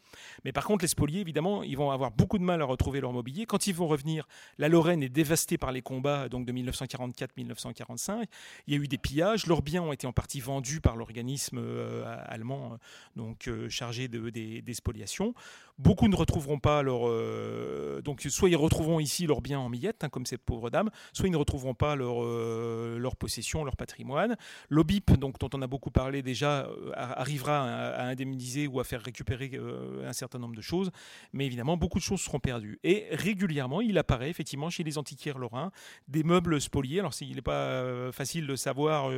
Mais 0.45 0.51
par 0.51 0.65
contre, 0.65 0.83
les 0.83 0.89
spoliés, 0.89 1.21
évidemment, 1.21 1.63
ils 1.63 1.77
vont 1.77 1.93
avoir 1.93 2.11
beaucoup 2.11 2.39
de 2.39 2.43
mal 2.43 2.61
à 2.61 2.65
retrouver 2.65 3.01
leur 3.01 3.13
mobilier. 3.13 3.47
Quand 3.47 3.69
ils 3.69 3.75
vont 3.75 3.87
revenir, 3.87 4.27
la 4.59 4.69
Lorraine 4.69 5.05
est 5.05 5.09
dévastée 5.09 5.59
par 5.59 5.71
les 5.71 5.81
combats 5.81 6.29
donc 6.29 6.45
de 6.45 6.53
1944-1945. 6.55 8.25
Il 8.67 8.75
y 8.75 8.77
a 8.77 8.81
eu 8.81 8.89
des 8.89 8.99
pillages, 8.99 9.47
leurs 9.47 9.63
biens 9.63 9.83
ont 9.83 9.93
été 9.93 10.09
en 10.09 10.13
partie 10.13 10.41
vendus 10.41 10.81
par 10.81 10.97
l'organisme 10.97 11.59
euh, 11.59 12.05
allemand 12.27 12.79
donc 13.15 13.47
euh, 13.47 13.69
chargé 13.69 14.09
de, 14.09 14.29
des, 14.31 14.75
spoliations. 14.75 15.35
Beaucoup 15.81 16.09
ne 16.09 16.17
retrouveront 16.17 16.59
pas 16.59 16.83
leur... 16.83 17.09
Euh, 17.09 18.03
donc 18.03 18.21
soit 18.29 18.51
ils 18.51 18.57
retrouveront 18.57 19.01
ici 19.01 19.27
leurs 19.27 19.41
biens 19.41 19.61
en 19.61 19.71
miettes, 19.71 20.05
hein, 20.05 20.11
comme 20.11 20.27
ces 20.27 20.37
pauvres 20.37 20.69
dames, 20.69 20.91
soit 21.15 21.27
ils 21.27 21.33
ne 21.33 21.39
retrouveront 21.39 21.73
pas 21.73 21.97
leur, 21.97 22.23
euh, 22.23 22.99
leur 22.99 23.17
possession, 23.17 23.65
leur 23.65 23.77
patrimoine. 23.77 24.37
L'OBIP, 24.69 25.13
donc, 25.13 25.39
dont 25.39 25.49
on 25.55 25.63
a 25.63 25.67
beaucoup 25.67 25.91
parlé 25.91 26.21
déjà, 26.21 26.67
euh, 26.67 26.93
arrivera 26.95 27.63
à, 27.63 28.05
indemniser 28.09 28.67
ou 28.67 28.79
à 28.79 28.85
faire 28.85 29.01
récupérer 29.01 29.59
un 30.05 30.13
certain 30.13 30.39
nombre 30.39 30.55
de 30.55 30.61
choses, 30.61 30.91
mais 31.33 31.47
évidemment, 31.47 31.79
beaucoup 31.79 31.99
de 31.99 32.05
choses 32.05 32.21
seront 32.21 32.41
perdues. 32.41 32.79
Et 32.85 33.07
régulièrement, 33.13 33.81
il 33.81 33.97
apparaît 33.97 34.29
effectivement 34.29 34.69
chez 34.69 34.85
les 34.85 34.99
antiquaires 34.99 35.39
lorrains 35.39 35.71
des 36.09 36.25
meubles 36.25 36.61
spoliés. 36.61 36.99
Alors, 36.99 37.15
il 37.23 37.37
n'est 37.37 37.43
pas 37.43 38.13
facile 38.13 38.47
de 38.47 38.57
savoir 38.57 39.11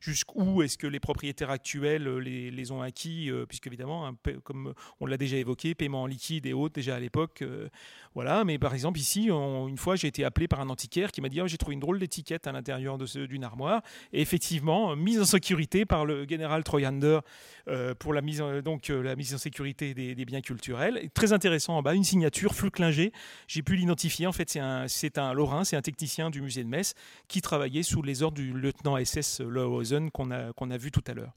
jusqu'où 0.00 0.62
est-ce 0.62 0.78
que 0.78 0.86
les 0.86 1.00
propriétaires 1.00 1.50
actuels 1.50 2.08
les, 2.18 2.50
les 2.50 2.72
ont 2.72 2.80
acquis, 2.80 3.30
puisque 3.46 3.66
évidemment, 3.66 4.14
comme 4.44 4.72
on 5.00 5.06
l'a 5.06 5.18
déjà 5.18 5.36
évoqué, 5.36 5.74
paiement 5.74 5.97
liquide 6.06 6.46
et 6.46 6.52
autres 6.52 6.74
déjà 6.74 6.96
à 6.96 7.00
l'époque. 7.00 7.42
Euh, 7.42 7.68
voilà, 8.14 8.42
mais 8.44 8.58
par 8.58 8.74
exemple 8.74 8.98
ici, 8.98 9.28
une 9.28 9.76
fois 9.76 9.94
j'ai 9.94 10.08
été 10.08 10.24
appelé 10.24 10.48
par 10.48 10.60
un 10.60 10.68
antiquaire 10.70 11.12
qui 11.12 11.20
m'a 11.20 11.28
dit 11.28 11.40
oh, 11.40 11.46
j'ai 11.46 11.58
trouvé 11.58 11.74
une 11.74 11.80
drôle 11.80 11.98
d'étiquette 11.98 12.46
à 12.46 12.52
l'intérieur 12.52 12.98
d'une 12.98 13.44
armoire. 13.44 13.82
Et 14.12 14.20
effectivement, 14.20 14.96
mise 14.96 15.20
en 15.20 15.24
sécurité 15.24 15.84
par 15.84 16.04
le 16.04 16.26
général 16.28 16.64
Troyander 16.64 17.20
euh, 17.68 17.94
pour 17.94 18.12
la 18.12 18.22
mise, 18.22 18.40
en, 18.40 18.60
donc, 18.60 18.90
euh, 18.90 19.02
la 19.02 19.14
mise 19.14 19.34
en 19.34 19.38
sécurité 19.38 19.94
des, 19.94 20.24
biens 20.24 20.40
culturels. 20.40 21.08
très 21.14 21.32
intéressant 21.32 21.76
en 21.76 21.82
bas, 21.82 21.94
une 21.94 22.04
signature 22.04 22.54
Flucklinger. 22.54 23.12
J'ai 23.46 23.62
pu 23.62 23.76
l'identifier. 23.76 24.26
En 24.26 24.32
fait, 24.32 24.50
c'est 24.50 24.58
un, 24.60 24.86
un 25.16 25.32
Lorrain, 25.32 25.64
c'est 25.64 25.76
un 25.76 25.82
technicien 25.82 26.30
du 26.30 26.40
musée 26.40 26.64
de 26.64 26.68
Metz 26.68 26.94
qui 27.28 27.40
travaillait 27.40 27.82
sous 27.82 28.02
les 28.02 28.22
ordres 28.22 28.36
du 28.36 28.52
lieutenant 28.52 29.02
SS 29.02 29.40
Lohausen 29.40 30.10
qu'on 30.10 30.30
a, 30.30 30.52
qu'on 30.54 30.70
a 30.70 30.76
vu 30.76 30.90
tout 30.90 31.04
à 31.06 31.14
l'heure. 31.14 31.32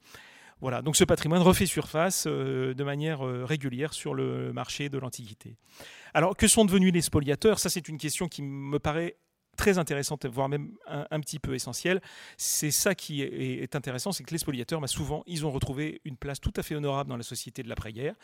Voilà, 0.61 0.83
donc 0.83 0.95
ce 0.95 1.03
patrimoine 1.03 1.41
refait 1.41 1.65
surface 1.65 2.25
euh, 2.27 2.75
de 2.75 2.83
manière 2.83 3.25
euh, 3.25 3.45
régulière 3.45 3.93
sur 3.93 4.13
le 4.13 4.53
marché 4.53 4.89
de 4.89 4.99
l'Antiquité. 4.99 5.55
Alors, 6.13 6.37
que 6.37 6.47
sont 6.47 6.65
devenus 6.65 6.93
les 6.93 7.01
spoliateurs? 7.01 7.57
Ça, 7.57 7.69
c'est 7.69 7.87
une 7.87 7.97
question 7.97 8.27
qui 8.27 8.43
me 8.43 8.77
paraît 8.77 9.15
très 9.57 9.77
intéressante, 9.77 10.25
voire 10.25 10.49
même 10.49 10.71
un, 10.87 11.19
petit 11.19 11.39
peu 11.39 11.53
essentielle. 11.53 12.01
C'est 12.37 12.71
ça 12.71 12.95
qui 12.95 13.21
est, 13.21 13.75
intéressant, 13.75 14.11
c'est 14.11 14.23
que 14.23 14.31
les 14.31 14.37
spoliateurs, 14.37 14.81
bah, 14.81 14.87
souvent, 14.87 15.23
ils 15.27 15.45
ont 15.45 15.51
retrouvé 15.51 16.01
une 16.05 16.17
place 16.17 16.39
tout 16.39 16.53
à 16.55 16.63
fait 16.63 16.75
honorable 16.75 17.09
dans 17.09 17.17
la 17.17 17.23
société 17.23 17.63
de 17.63 17.69
l'après-guerre. 17.69 18.15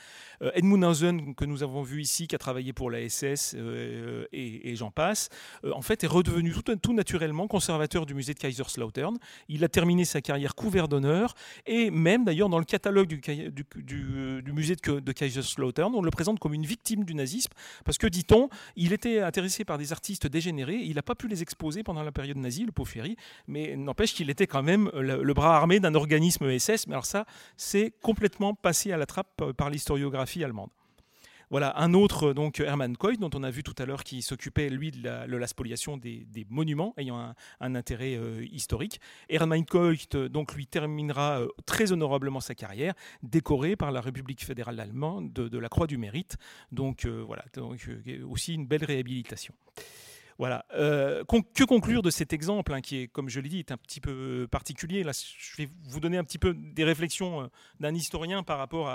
Euh, 0.42 0.52
Edmund 0.56 0.84
Hausen, 0.84 1.36
que 1.36 1.46
nous 1.46 1.64
avons 1.64 1.84
vu 1.84 2.02
ici, 2.02 2.28
qui 2.28 2.36
a 2.36 2.38
travaillé 2.38 2.74
pour 2.74 2.90
la 2.90 3.08
SS 3.08 3.56
euh, 3.58 4.26
et, 4.32 4.76
j'en 4.76 4.92
passe, 4.92 5.30
euh, 5.64 5.72
en 5.74 5.82
fait, 5.82 6.04
est 6.04 6.08
redevenu 6.08 6.54
tout, 6.82 6.94
naturellement 6.94 7.48
conservateur 7.48 8.06
du 8.06 8.14
musée 8.14 8.34
de 8.34 8.40
Kaiserslautern. 8.40 9.18
Il 9.48 9.64
a 9.64 9.70
terminé 9.70 10.06
sa 10.06 10.22
carrière 10.22 10.56
couvert 10.56 10.88
d'honneur 10.88 11.36
et 11.66 11.92
même 11.92 12.26
d'ailleurs 12.26 12.50
dans 12.50 12.60
le 12.60 12.66
catalogue 12.66 13.08
du, 13.08 14.52
musée 14.52 14.76
de, 14.76 15.00
de 15.00 15.12
Kaiserslautern, 15.12 15.94
on 15.94 16.02
le 16.02 16.12
présente 16.12 16.40
comme 16.40 16.54
une 16.54 16.66
victime 16.66 17.04
du 17.04 17.14
nazisme 17.14 17.52
parce 17.84 17.98
que, 17.98 18.08
dit-on, 18.08 18.50
il 18.76 18.94
était 18.94 19.20
intéressé 19.20 19.66
par 19.66 19.78
des 19.78 19.92
artistes 19.92 20.28
dégénérés, 20.28 20.78
il 20.78 20.96
n'a 20.96 21.02
pas 21.02 21.16
pu 21.18 21.28
les 21.28 21.42
exposer 21.42 21.84
pendant 21.84 22.04
la 22.04 22.12
période 22.12 22.38
nazie, 22.38 22.66
le 22.66 22.72
pauvre 22.72 22.90
Ferry, 22.90 23.18
mais 23.48 23.76
n'empêche 23.76 24.14
qu'il 24.14 24.30
était 24.30 24.48
quand 24.48 24.64
même 24.64 24.90
le, 24.94 25.34
bras 25.34 25.56
armé 25.58 25.80
d'un 25.80 25.96
organisme 25.96 26.58
SS. 26.58 26.88
Mais 26.88 26.94
alors 26.94 27.06
ça, 27.06 27.26
c'est 27.58 27.94
complètement 28.02 28.54
passé 28.54 28.92
à 28.92 28.98
la 28.98 29.06
trappe 29.06 29.42
euh, 29.42 29.54
par 29.54 29.70
l'historiographie 29.70 30.44
allemande. 30.44 30.70
Voilà, 31.50 31.80
un 31.80 31.94
autre, 31.94 32.34
donc 32.34 32.60
Hermann 32.60 32.98
Coit, 32.98 33.16
dont 33.16 33.30
on 33.34 33.42
a 33.42 33.50
vu 33.50 33.64
tout 33.64 33.76
à 33.78 33.86
l'heure, 33.86 34.04
qui 34.04 34.22
s'occupait, 34.22 34.68
lui, 34.68 34.92
de 34.92 35.02
la, 35.08 35.48
spoliation 35.48 35.96
des, 35.96 36.46
monuments 36.50 36.94
ayant 36.98 37.34
un, 37.62 37.76
intérêt 37.76 38.16
euh, 38.16 38.46
historique. 38.52 39.00
Hermann 39.30 39.66
Coit, 39.66 40.28
donc, 40.30 40.56
lui 40.56 40.68
terminera 40.68 41.40
euh, 41.40 41.48
très 41.66 41.94
honorablement 41.94 42.42
sa 42.42 42.54
carrière, 42.54 42.96
décoré 43.24 43.78
par 43.78 43.94
la 43.94 44.02
République 44.02 44.44
fédérale 44.44 44.78
allemande 44.82 45.32
de, 45.32 45.58
la 45.58 45.70
Croix 45.70 45.88
du 45.88 45.98
Mérite. 45.98 46.36
Donc, 46.74 47.06
voilà, 47.06 47.46
donc, 47.54 47.90
aussi 48.30 48.54
une 48.54 48.68
belle 48.68 48.84
réhabilitation. 48.84 49.54
Voilà. 50.38 50.66
Euh, 50.74 51.24
que 51.26 51.64
conclure 51.64 52.04
de 52.04 52.12
cet 52.12 52.32
exemple, 52.32 52.72
hein, 52.74 52.82
qui 52.82 52.98
est, 52.98 53.08
comme 53.08 53.28
je 53.28 53.40
l'ai 53.40 53.50
dit, 53.50 53.60
est 53.60 53.72
un 53.72 53.78
petit 53.78 54.00
peu 54.00 54.48
particulier. 54.50 55.04
Là, 55.04 55.12
je 55.14 55.58
vais 55.58 55.70
vous 55.90 56.00
donner 56.00 56.18
un 56.18 56.24
petit 56.24 56.38
peu 56.38 56.54
des 56.54 56.84
réflexions 56.84 57.42
euh, 57.42 57.48
d'un 57.80 57.96
historien 57.96 58.44
par 58.44 58.60
rapport 58.60 58.92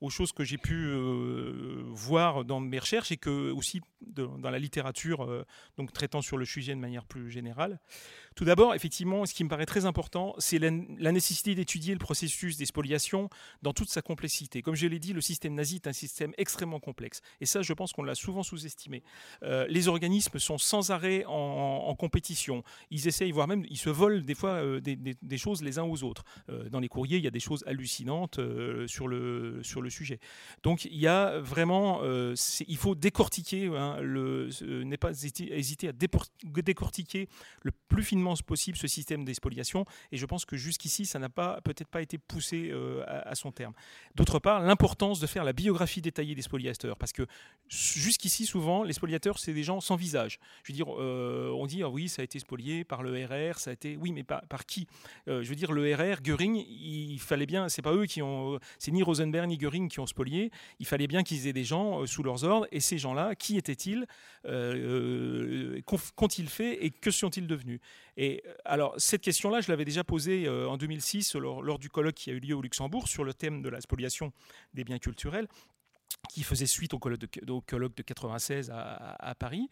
aux 0.00 0.10
choses 0.10 0.32
que 0.32 0.44
j'ai 0.44 0.56
pu 0.56 0.86
euh, 0.86 1.82
voir 1.88 2.44
dans 2.44 2.60
mes 2.60 2.78
recherches 2.78 3.12
et 3.12 3.18
que 3.18 3.50
aussi 3.50 3.80
dans 4.00 4.50
la 4.50 4.58
littérature, 4.58 5.44
donc 5.76 5.92
traitant 5.92 6.22
sur 6.22 6.38
le 6.38 6.44
sujet 6.44 6.72
de 6.72 6.80
manière 6.80 7.04
plus 7.04 7.30
générale. 7.30 7.80
Tout 8.36 8.44
d'abord, 8.44 8.74
effectivement, 8.74 9.26
ce 9.26 9.34
qui 9.34 9.42
me 9.42 9.48
paraît 9.48 9.66
très 9.66 9.86
important, 9.86 10.34
c'est 10.38 10.58
la, 10.58 10.70
nécessité 10.70 11.56
d'étudier 11.56 11.94
le 11.94 11.98
processus 11.98 12.56
des 12.56 12.66
spoliations 12.66 13.28
dans 13.62 13.72
toute 13.72 13.90
sa 13.90 14.00
complexité. 14.00 14.62
Comme 14.62 14.76
je 14.76 14.86
l'ai 14.86 15.00
dit, 15.00 15.12
le 15.12 15.20
système 15.20 15.54
nazi 15.54 15.76
est 15.76 15.88
un 15.88 15.92
système 15.92 16.32
extrêmement 16.38 16.78
complexe. 16.78 17.20
Et 17.40 17.46
ça, 17.46 17.62
je 17.62 17.72
pense 17.72 17.92
qu'on 17.92 18.04
l'a 18.04 18.14
souvent 18.14 18.44
sous-estimé. 18.44 19.02
les 19.42 19.88
organismes 19.88 20.38
sont 20.38 20.58
sans 20.58 20.77
arrêt 20.90 21.24
en, 21.26 21.94
compétition. 21.98 22.62
Ils 22.90 23.08
essayent, 23.08 23.32
voire 23.32 23.48
même, 23.48 23.64
ils 23.68 23.78
se 23.78 23.90
volent 23.90 24.20
des 24.20 24.34
fois 24.34 24.50
euh, 24.50 24.80
des, 24.80 25.38
choses 25.38 25.62
les 25.62 25.78
uns 25.78 25.84
aux 25.84 26.04
autres. 26.04 26.24
Euh, 26.48 26.68
dans 26.68 26.80
les 26.80 26.88
courriers, 26.88 27.18
il 27.18 27.24
y 27.24 27.26
a 27.26 27.30
des 27.30 27.40
choses 27.40 27.64
hallucinantes 27.66 28.38
euh, 28.38 28.86
sur, 28.86 29.08
le, 29.08 29.60
sujet. 29.90 30.20
Donc 30.62 30.84
il 30.84 30.98
y 30.98 31.06
a 31.06 31.38
vraiment, 31.38 32.02
il 32.02 32.76
faut 32.76 32.94
décortiquer, 32.94 33.66
hein, 33.68 33.96
pas 35.00 35.10
hésiter 35.10 35.88
à 35.88 35.92
décortiquer 35.92 37.28
le 37.62 37.70
plus 37.88 38.02
finement 38.02 38.34
possible 38.46 38.76
ce 38.76 38.86
système 38.86 39.24
d'expoliation. 39.24 39.84
Et 40.12 40.16
je 40.16 40.26
pense 40.26 40.44
que 40.44 40.56
jusqu'ici, 40.56 41.06
ça 41.06 41.18
n'a 41.18 41.28
pas 41.28 41.60
peut-être 41.62 41.88
pas 41.88 42.02
été 42.02 42.18
poussé 42.18 42.72
à, 43.06 43.34
son 43.34 43.52
terme. 43.52 43.72
D'autre 44.14 44.38
part, 44.38 44.60
l'importance 44.60 45.20
de 45.20 45.26
faire 45.26 45.44
la 45.44 45.52
biographie 45.52 46.02
détaillée 46.02 46.34
des 46.34 46.42
spoliateurs, 46.42 46.96
parce 46.96 47.12
que 47.12 47.26
jusqu'ici, 47.68 48.46
souvent, 48.46 48.82
les 48.82 48.92
spoliateurs, 48.92 49.38
c'est 49.38 49.54
des 49.54 49.62
gens 49.62 49.80
sans 49.80 49.96
visage. 49.96 50.38
Veux 50.68 50.74
dire, 50.74 50.94
euh, 50.98 51.50
on 51.54 51.66
dit, 51.66 51.82
ah 51.82 51.88
oui, 51.88 52.08
ça 52.08 52.20
a 52.20 52.24
été 52.24 52.38
spolié 52.38 52.84
par 52.84 53.02
le 53.02 53.24
RR, 53.24 53.58
ça 53.58 53.70
a 53.70 53.72
été. 53.72 53.96
Oui, 53.96 54.12
mais 54.12 54.22
par, 54.22 54.42
par 54.46 54.66
qui? 54.66 54.86
Euh, 55.26 55.42
Je 55.42 55.48
veux 55.48 55.54
dire, 55.54 55.72
le 55.72 55.94
RR, 55.94 56.20
Göring, 56.22 56.56
il 56.56 57.18
fallait 57.18 57.46
bien. 57.46 57.70
C'est 57.70 57.80
pas 57.82 57.94
eux 57.94 58.04
qui 58.04 58.20
ont. 58.20 58.58
C'est 58.78 58.90
ni 58.90 59.02
Rosenberg 59.02 59.48
ni 59.48 59.56
Göring 59.56 59.88
qui 59.88 60.00
ont 60.00 60.06
spolié. 60.06 60.50
Il 60.78 60.86
fallait 60.86 61.06
bien 61.06 61.22
qu'ils 61.22 61.46
aient 61.46 61.54
des 61.54 61.64
gens 61.64 62.02
euh, 62.02 62.06
sous 62.06 62.22
leurs 62.22 62.44
ordres. 62.44 62.66
Et 62.70 62.80
ces 62.80 62.98
gens-là, 62.98 63.34
qui 63.34 63.56
étaient-ils 63.56 64.06
Qu'ont-ils 65.84 66.48
fait 66.48 66.84
et 66.84 66.90
que 66.90 67.10
sont-ils 67.10 67.46
devenus? 67.46 67.80
Et 68.16 68.42
alors, 68.64 68.94
cette 68.98 69.22
question-là, 69.22 69.60
je 69.60 69.70
l'avais 69.70 69.84
déjà 69.84 70.04
posée 70.04 70.48
en 70.48 70.76
2006 70.76 71.34
lors, 71.36 71.62
lors 71.62 71.78
du 71.78 71.88
colloque 71.88 72.14
qui 72.14 72.30
a 72.30 72.32
eu 72.32 72.40
lieu 72.40 72.54
au 72.54 72.62
Luxembourg 72.62 73.08
sur 73.08 73.24
le 73.24 73.34
thème 73.34 73.62
de 73.62 73.68
la 73.68 73.80
spoliation 73.80 74.32
des 74.74 74.84
biens 74.84 74.98
culturels. 74.98 75.48
Qui 76.28 76.42
faisait 76.42 76.66
suite 76.66 76.94
au 76.94 76.98
colloque 76.98 77.20
de, 77.20 77.52
au 77.52 77.60
colloque 77.60 77.96
de 77.96 78.02
96 78.02 78.70
à, 78.72 79.34
Paris. 79.38 79.68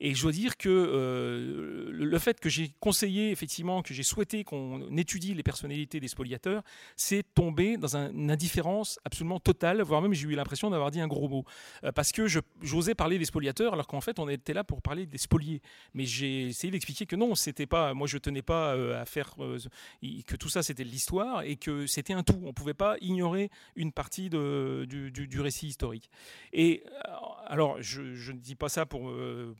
Et 0.00 0.14
je 0.14 0.22
dois 0.22 0.32
dire 0.32 0.56
que 0.56 0.68
euh, 0.68 1.90
le 1.90 2.18
fait 2.18 2.40
que 2.40 2.48
j'ai 2.48 2.72
conseillé, 2.80 3.30
effectivement, 3.30 3.82
que 3.82 3.94
j'ai 3.94 4.02
souhaité 4.02 4.44
qu'on 4.44 4.96
étudie 4.96 5.34
les 5.34 5.42
personnalités 5.42 6.00
des 6.00 6.08
spoliateurs, 6.08 6.62
c'est 6.96 7.22
tomber 7.34 7.76
dans 7.76 7.96
une 7.96 8.30
indifférence 8.30 8.98
absolument 9.04 9.40
totale, 9.40 9.82
voire 9.82 10.02
même 10.02 10.12
j'ai 10.12 10.28
eu 10.28 10.34
l'impression 10.34 10.70
d'avoir 10.70 10.90
dit 10.90 11.00
un 11.00 11.06
gros 11.06 11.28
mot. 11.28 11.44
Euh, 11.84 11.92
parce 11.92 12.12
que 12.12 12.26
j'osais 12.62 12.94
parler 12.94 13.18
des 13.18 13.24
spoliateurs, 13.24 13.72
alors 13.72 13.86
qu'en 13.86 14.00
fait, 14.00 14.18
on 14.18 14.28
était 14.28 14.54
là 14.54 14.64
pour 14.64 14.82
parler 14.82 15.06
des 15.06 15.18
spoliés. 15.18 15.62
Mais 15.94 16.04
j'ai 16.04 16.48
essayé 16.48 16.70
d'expliquer 16.70 17.06
que 17.06 17.16
non, 17.16 17.34
c'était 17.34 17.66
pas, 17.66 17.94
moi 17.94 18.06
je 18.06 18.18
tenais 18.18 18.42
pas 18.42 18.74
euh, 18.74 19.00
à 19.00 19.04
faire, 19.04 19.34
que 19.36 20.36
tout 20.36 20.48
ça 20.48 20.62
c'était 20.62 20.84
l'histoire 20.84 21.42
et 21.42 21.56
que 21.56 21.86
c'était 21.86 22.12
un 22.12 22.22
tout. 22.22 22.38
On 22.42 22.48
ne 22.48 22.52
pouvait 22.52 22.74
pas 22.74 22.96
ignorer 23.00 23.50
une 23.76 23.92
partie 23.92 24.30
de, 24.30 24.84
du 24.86 25.40
récit 25.40 25.75
historique. 25.76 26.08
Et 26.54 26.82
euh, 26.86 27.10
alors, 27.48 27.76
je, 27.80 28.00
ne 28.32 28.38
dis 28.38 28.54
pas 28.54 28.68
ça 28.68 28.86
pour, 28.86 29.08
euh, 29.08 29.54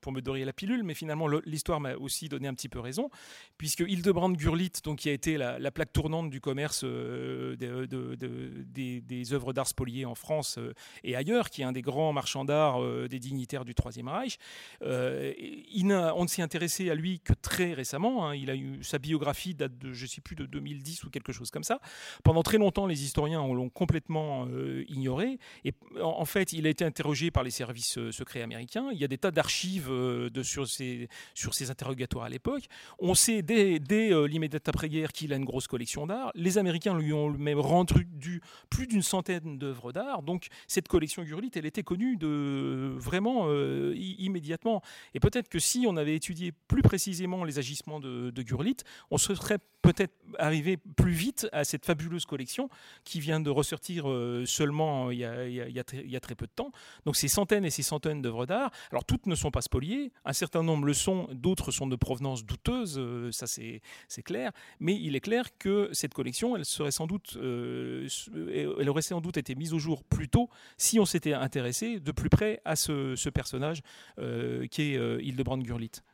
pour 0.00 0.12
me 0.12 0.20
dorer 0.20 0.44
la 0.44 0.52
pilule, 0.52 0.84
mais 0.84 0.94
finalement, 0.94 1.26
l'histoire 1.26 1.80
m'a 1.80 1.94
aussi 1.94 2.28
donné 2.28 2.46
un 2.46 2.54
petit 2.54 2.68
peu 2.68 2.80
raison, 2.80 3.10
puisque 3.56 3.80
Hildebrand-Gurlitt, 3.80 4.82
qui 4.96 5.08
a 5.08 5.12
été 5.12 5.36
la, 5.36 5.70
plaque 5.70 5.92
tournante 5.92 6.30
du 6.30 6.40
commerce 6.40 6.82
euh, 6.84 7.56
des, 7.56 9.32
œuvres 9.32 9.52
d'art 9.52 9.66
spoliées 9.66 10.04
en 10.04 10.14
France 10.14 10.58
et 11.02 11.16
ailleurs, 11.16 11.50
qui 11.50 11.62
est 11.62 11.64
un 11.64 11.72
des 11.72 11.82
grands 11.82 12.12
marchands 12.12 12.44
d'art 12.44 12.80
des 13.08 13.18
dignitaires 13.18 13.64
du 13.64 13.74
Troisième 13.74 14.08
Reich, 14.08 14.38
on 14.82 16.22
ne 16.22 16.28
s'est 16.28 16.42
intéressé 16.42 16.90
à 16.90 16.94
lui 16.94 17.20
que 17.20 17.32
très 17.32 17.72
récemment. 17.72 18.28
Hein. 18.28 18.34
il 18.36 18.50
a 18.50 18.54
eu 18.54 18.84
sa 18.84 18.98
biographie 18.98 19.54
date 19.54 19.78
de, 19.78 19.92
je 19.92 20.06
sais 20.06 20.20
plus, 20.20 20.36
de 20.36 20.44
2010 20.44 21.04
ou 21.04 21.10
quelque 21.10 21.32
chose 21.32 21.50
comme 21.50 21.64
ça. 21.64 21.80
Pendant 22.22 22.42
très 22.42 22.58
longtemps, 22.58 22.86
les 22.86 23.02
historiens 23.02 23.46
l'ont 23.48 23.70
complètement 23.70 24.46
ignoré. 24.88 25.38
Et 25.64 25.72
en 26.00 26.24
fait, 26.24 26.52
il 26.52 26.66
a 26.66 26.70
été 26.70 26.84
interrogé 26.84 27.30
par 27.30 27.42
les 27.42 27.50
services 27.50 27.98
euh, 27.98 28.12
secrets 28.12 28.42
américains. 28.42 28.88
Il 28.92 28.98
y 28.98 29.04
a 29.04 29.08
des 29.08 29.18
tas 29.18 29.30
d'archives 29.30 29.90
euh, 29.90 30.30
sur 30.42 30.66
ces, 30.66 31.08
interrogatoires 31.70 32.24
à 32.24 32.28
l'époque. 32.28 32.64
On 32.98 33.14
sait 33.14 33.42
dès, 33.42 33.78
dès 33.78 34.12
euh, 34.12 34.26
l'immédiate 34.26 34.68
après-guerre 34.68 35.12
qu'il 35.12 35.32
a 35.32 35.36
une 35.36 35.44
grosse 35.44 35.66
collection 35.66 36.06
d'art. 36.06 36.30
Les 36.34 36.58
Américains 36.58 36.96
lui 36.98 37.12
ont 37.12 37.30
même 37.30 37.60
rendu 37.60 38.40
plus 38.70 38.86
d'une 38.86 39.02
centaine 39.02 39.58
d'œuvres 39.58 39.92
d'art. 39.92 40.22
Donc 40.22 40.48
cette 40.66 40.88
collection 40.88 41.22
Gurlitt, 41.22 41.56
elle 41.56 41.66
était 41.66 41.82
connue 41.82 42.18
vraiment 42.96 43.48
immédiatement. 43.94 44.82
Et 45.14 45.20
peut-être 45.20 45.48
que 45.48 45.58
si 45.58 45.86
on 45.88 45.96
avait 45.96 46.14
étudié 46.14 46.52
plus 46.52 46.82
précisément 46.82 47.44
les 47.44 47.58
agissements 47.58 48.00
de, 48.00 48.30
de 48.30 48.42
Gurlitt, 48.42 48.84
on 49.10 49.18
se 49.18 49.34
serait 49.34 49.58
peut-être 49.82 50.14
arrivé 50.38 50.76
plus 50.76 51.12
vite 51.12 51.48
à 51.52 51.64
cette 51.64 51.84
fabuleuse 51.84 52.24
collection 52.24 52.68
qui 53.04 53.20
vient 53.20 53.40
de 53.40 53.50
ressortir 53.50 54.06
seulement 54.46 55.10
il 55.10 55.18
y 55.18 55.24
a, 55.24 55.43
il 55.48 55.72
y, 55.72 55.78
a 55.78 56.20
très, 56.20 56.34
peu 56.34 56.46
de 56.46 56.52
temps. 56.54 56.72
Donc 57.04 57.16
ces 57.16 57.28
centaines 57.28 57.64
et 57.64 57.70
ces 57.70 57.82
centaines 57.82 58.22
d'œuvres 58.22 58.46
d'art, 58.46 58.70
alors 58.90 59.04
toutes 59.04 59.26
ne 59.26 59.34
sont 59.34 59.50
pas 59.50 59.62
spoliées, 59.62 60.12
un 60.24 60.32
certain 60.32 60.62
nombre 60.62 60.86
le 60.86 60.94
sont, 60.94 61.28
d'autres 61.32 61.70
sont 61.70 61.86
de 61.86 61.96
provenance 61.96 62.44
douteuse, 62.44 62.98
euh, 62.98 63.30
ça 63.32 63.46
c'est 63.46 63.80
clair, 64.22 64.52
mais 64.80 64.94
il 64.94 65.16
est 65.16 65.20
clair 65.20 65.56
que 65.58 65.88
cette 65.92 66.14
collection, 66.14 66.56
elle, 66.56 66.64
serait 66.64 66.90
sans 66.90 67.06
doute, 67.06 67.36
euh, 67.36 68.08
elle 68.34 68.88
aurait 68.88 69.02
sans 69.02 69.20
doute 69.20 69.36
été 69.36 69.54
mise 69.54 69.72
au 69.72 69.78
jour 69.78 70.04
plus 70.04 70.28
tôt 70.28 70.48
si 70.76 70.98
on 70.98 71.04
s'était 71.04 71.34
intéressé 71.34 72.00
de 72.00 72.12
plus 72.12 72.30
près 72.30 72.60
à 72.64 72.76
ce, 72.76 73.28
personnage 73.30 73.82
euh, 74.18 74.66
qui 74.66 74.82
est 74.82 75.24
Hildebrand-Gurlitt. 75.24 76.04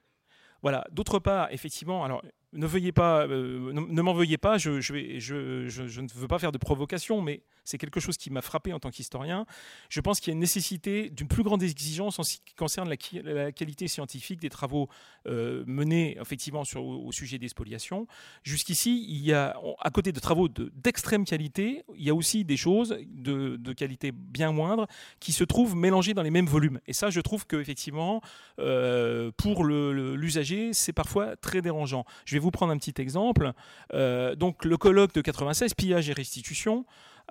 Voilà. 0.62 0.86
D'autre 0.92 1.18
part, 1.18 1.52
effectivement, 1.52 2.04
alors 2.04 2.22
ne 2.52 2.66
veuillez 2.66 2.92
pas, 2.92 3.26
euh, 3.26 3.72
ne, 3.72 4.02
m'en 4.02 4.12
veuillez 4.12 4.38
pas, 4.38 4.58
je, 4.58 4.70
vais, 4.92 5.20
je, 5.20 6.00
ne 6.00 6.08
veux 6.14 6.28
pas 6.28 6.38
faire 6.38 6.52
de 6.52 6.58
provocation, 6.58 7.22
mais 7.22 7.42
c'est 7.64 7.78
quelque 7.78 8.00
chose 8.00 8.16
qui 8.16 8.30
m'a 8.30 8.42
frappé 8.42 8.72
en 8.72 8.80
tant 8.80 8.90
qu'historien. 8.90 9.46
Je 9.88 10.00
pense 10.00 10.20
qu'il 10.20 10.30
y 10.30 10.32
a 10.32 10.34
une 10.34 10.40
nécessité 10.40 11.10
d'une 11.10 11.28
plus 11.28 11.42
grande 11.42 11.62
exigence 11.62 12.18
en 12.18 12.22
ce 12.22 12.38
qui 12.44 12.54
concerne 12.54 12.88
la, 12.88 13.52
qualité 13.52 13.86
scientifique 13.86 14.40
des 14.40 14.50
travaux 14.50 14.88
euh, 15.26 15.62
menés 15.66 16.18
effectivement 16.20 16.62
au, 16.76 17.12
sujet 17.12 17.38
des 17.38 17.48
spoliations. 17.48 18.06
Jusqu'ici, 18.42 19.06
il 19.08 19.24
y 19.24 19.32
a, 19.32 19.56
à 19.80 19.90
côté 19.90 20.12
de 20.12 20.20
travaux 20.20 20.48
d'extrême 20.48 21.24
qualité, 21.24 21.84
il 21.96 22.04
y 22.04 22.10
a 22.10 22.14
aussi 22.14 22.44
des 22.44 22.56
choses 22.56 22.96
de, 23.06 23.72
qualité 23.72 24.10
bien 24.12 24.50
moindre 24.50 24.88
qui 25.20 25.32
se 25.32 25.44
trouvent 25.44 25.76
mélangées 25.76 26.14
dans 26.14 26.22
les 26.22 26.30
mêmes 26.30 26.46
volumes. 26.46 26.80
Et 26.86 26.92
ça, 26.92 27.10
je 27.10 27.20
trouve 27.20 27.46
que 27.46 27.56
effectivement, 27.56 28.20
euh, 28.58 29.30
pour 29.36 29.64
l'usager, 29.64 30.72
c'est 30.72 30.92
parfois 30.92 31.36
très 31.36 31.62
dérangeant. 31.62 32.04
Vous 32.40 32.50
prendre 32.50 32.72
un 32.72 32.78
petit 32.78 33.00
exemple. 33.00 33.52
Euh, 33.94 34.34
donc 34.34 34.64
le 34.64 34.76
colloque 34.76 35.14
de 35.14 35.20
96, 35.20 35.74
pillage 35.74 36.08
et 36.10 36.12
restitution, 36.12 36.84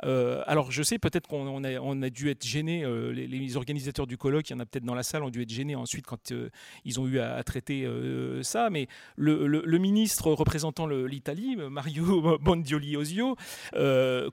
euh, 0.05 0.43
alors, 0.45 0.71
je 0.71 0.83
sais, 0.83 0.99
peut-être 0.99 1.27
qu'on 1.27 1.63
a, 1.63 2.09
dû 2.09 2.29
être 2.29 2.45
gênés, 2.45 2.83
euh, 2.83 3.11
les, 3.11 3.57
organisateurs 3.57 4.07
du 4.07 4.17
colloque, 4.17 4.49
il 4.49 4.53
y 4.53 4.55
en 4.55 4.59
a 4.59 4.65
peut-être 4.65 4.85
dans 4.85 4.95
la 4.95 5.03
salle, 5.03 5.23
ont 5.23 5.29
dû 5.29 5.41
être 5.41 5.49
gênés 5.49 5.75
ensuite 5.75 6.05
quand 6.05 6.31
euh, 6.31 6.49
ils 6.85 6.99
ont 6.99 7.07
eu 7.07 7.19
à, 7.19 7.43
traiter 7.43 7.87
ça. 8.41 8.69
Mais 8.69 8.87
le, 9.15 9.77
ministre 9.79 10.31
représentant 10.31 10.87
l'Italie, 10.87 11.55
Mario 11.69 12.37
Bondioli 12.41 12.97
Osio, 12.97 13.35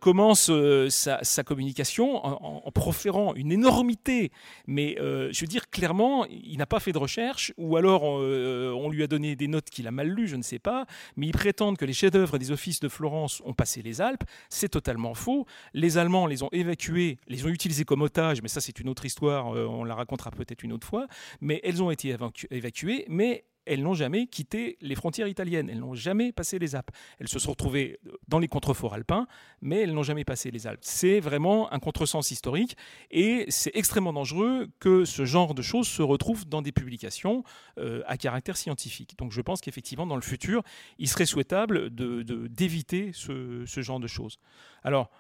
commence 0.01 0.51
sa, 0.89 1.45
communication 1.45 2.25
en, 2.25 2.71
proférant 2.73 3.35
une 3.35 3.53
énormité. 3.53 4.31
Mais 4.67 4.97
je 4.99 5.41
veux 5.41 5.47
dire, 5.47 5.71
clairement, 5.71 6.27
il 6.27 6.59
n'a 6.59 6.67
pas 6.67 6.81
fait 6.81 6.93
de 6.93 6.99
recherche, 6.99 7.53
ou 7.57 7.77
alors 7.77 8.03
on 8.03 8.91
lui 8.91 9.03
a 9.03 9.07
donné 9.07 9.37
des 9.37 9.49
notes 9.49 9.71
qu'il 9.71 9.87
a 9.87 9.91
mal 9.91 10.09
lues, 10.09 10.29
je 10.29 10.37
ne 10.37 10.43
sais 10.43 10.59
pas. 10.59 10.87
Mais 11.17 11.27
il 11.27 11.33
prétend 11.33 11.75
que 11.75 11.85
les 11.85 11.93
chefs-d'œuvre 11.93 12.39
des 12.39 12.51
offices 12.51 12.81
de 12.81 12.89
Florence 12.89 13.43
ont 13.45 13.55
passé 13.55 13.83
les 13.83 14.01
Alpes. 14.01 14.25
C'est 14.49 14.69
totalement 14.69 15.15
faux. 15.15 15.47
Les 15.75 15.99
Allemands 15.99 16.27
les 16.27 16.43
ont 16.43 16.49
évacués, 16.53 17.19
les 17.29 17.45
ont 17.45 17.49
utilisés 17.49 17.85
comme 17.85 18.03
otages, 18.03 18.43
mais 18.43 18.49
ça 18.49 18.61
c'est 18.61 18.79
une 18.81 18.89
autre 18.89 19.05
histoire, 19.05 19.55
euh, 19.55 19.67
on 19.67 19.85
la 19.85 19.95
racontera 19.95 20.31
peut-être 20.31 20.63
une 20.63 20.73
autre 20.73 20.87
fois. 20.87 21.07
Mais 21.41 21.61
elles 21.65 21.83
ont 21.83 21.91
été 21.91 22.17
évacuées, 22.51 23.05
mais 23.09 23.45
elles 23.67 23.83
n'ont 23.83 23.95
jamais 23.95 24.27
quitté 24.27 24.79
les 24.81 24.95
frontières 24.95 25.27
italiennes, 25.27 25.69
elles 25.69 25.81
n'ont 25.81 25.95
jamais 25.95 26.33
passé 26.33 26.59
les 26.59 26.75
Alpes. 26.75 26.91
Elles 27.19 27.29
se 27.29 27.39
sont 27.39 27.51
retrouvées 27.51 27.99
dans 28.29 28.39
les 28.39 28.49
contreforts 28.49 28.95
alpins, 28.95 29.27
mais 29.61 29.81
elles 29.81 29.93
n'ont 29.93 30.05
jamais 30.05 30.25
passé 30.25 30.51
les 30.51 30.67
Alpes. 30.67 30.81
C'est 30.83 31.21
vraiment 31.21 31.73
un 31.73 31.79
contresens 31.81 32.31
historique 32.31 32.77
et 33.11 33.45
c'est 33.49 33.75
extrêmement 33.75 34.13
dangereux 34.13 34.69
que 34.79 35.05
ce 35.05 35.25
genre 35.25 35.55
de 35.55 35.63
choses 35.63 35.89
se 35.89 36.03
retrouvent 36.03 36.47
dans 36.47 36.63
des 36.63 36.73
publications 36.73 37.43
euh, 37.79 38.03
à 38.07 38.17
caractère 38.17 38.57
scientifique. 38.57 39.19
Donc 39.19 39.33
je 39.33 39.41
pense 39.41 39.61
qu'effectivement, 39.61 40.07
dans 40.07 40.17
le 40.17 40.23
futur, 40.23 40.63
il 40.99 41.09
serait 41.09 41.27
souhaitable 41.27 41.91
d'éviter 41.91 43.11
ce, 43.13 43.65
ce 43.67 43.81
genre 43.83 44.01
de 44.01 44.07
choses. 44.07 44.39
Alors, 44.85 45.11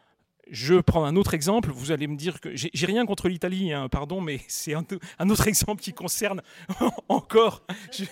je 0.51 0.75
prends 0.75 1.05
un 1.05 1.17
autre 1.17 1.35
exemple. 1.35 1.71
Vous 1.71 1.93
allez 1.93 2.07
me 2.07 2.17
dire 2.17 2.41
que 2.41 2.51
j'ai 2.55 2.87
rien 2.87 3.07
contre 3.07 3.29
l'Italie, 3.29 3.73
hein, 3.73 3.89
pardon, 3.89 4.21
mais 4.21 4.41
c'est 4.49 4.75
un, 4.75 4.85
autre 5.31 5.49
exemple 5.49 5.83
qui 5.83 5.93
concerne 5.93 6.43
encore. 7.09 7.63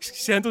C'est 0.00 0.34
un, 0.34 0.42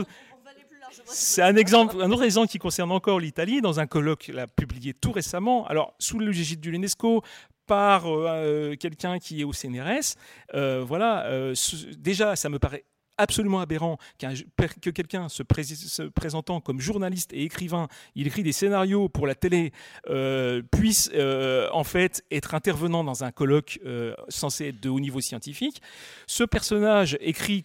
un 1.37 1.55
exemple, 1.55 2.01
un 2.01 2.11
autre 2.11 2.23
exemple 2.23 2.49
qui 2.49 2.57
concerne 2.57 2.91
encore 2.91 3.17
l'Italie 3.17 3.61
dans 3.61 3.79
un 3.79 3.87
colloque 3.87 4.27
l'a 4.27 4.45
publié 4.45 4.93
tout 4.93 5.13
récemment. 5.13 5.65
Alors 5.67 5.93
sous 5.99 6.19
l'égide 6.19 6.59
de 6.59 6.69
l'UNESCO, 6.69 7.23
par 7.71 8.03
euh, 8.05 8.75
quelqu'un 8.75 9.17
qui 9.17 9.39
est 9.39 9.43
au 9.45 9.53
CNRS. 9.53 10.15
Euh, 10.55 10.83
voilà, 10.85 11.25
euh, 11.27 11.55
déjà, 11.97 12.35
ça 12.35 12.49
me 12.49 12.59
paraît 12.59 12.83
absolument 13.17 13.59
aberrant 13.59 13.97
que 14.19 14.89
quelqu'un 14.89 15.29
se, 15.29 15.43
présentant 15.43 16.61
comme 16.61 16.79
journaliste 16.79 17.33
et 17.33 17.43
écrivain, 17.43 17.87
il 18.15 18.27
écrit 18.27 18.43
des 18.43 18.51
scénarios 18.51 19.09
pour 19.09 19.27
la 19.27 19.35
télé, 19.35 19.71
euh, 20.09 20.61
puisse 20.71 21.09
euh, 21.13 21.69
en 21.71 21.83
fait 21.83 22.23
être 22.31 22.55
intervenant 22.55 23.03
dans 23.03 23.23
un 23.23 23.31
colloque 23.31 23.79
euh, 23.85 24.13
censé 24.29 24.69
être 24.69 24.79
de 24.79 24.89
haut 24.89 24.99
niveau 24.99 25.21
scientifique. 25.21 25.81
Ce 26.27 26.43
personnage 26.43 27.17
écrit 27.21 27.63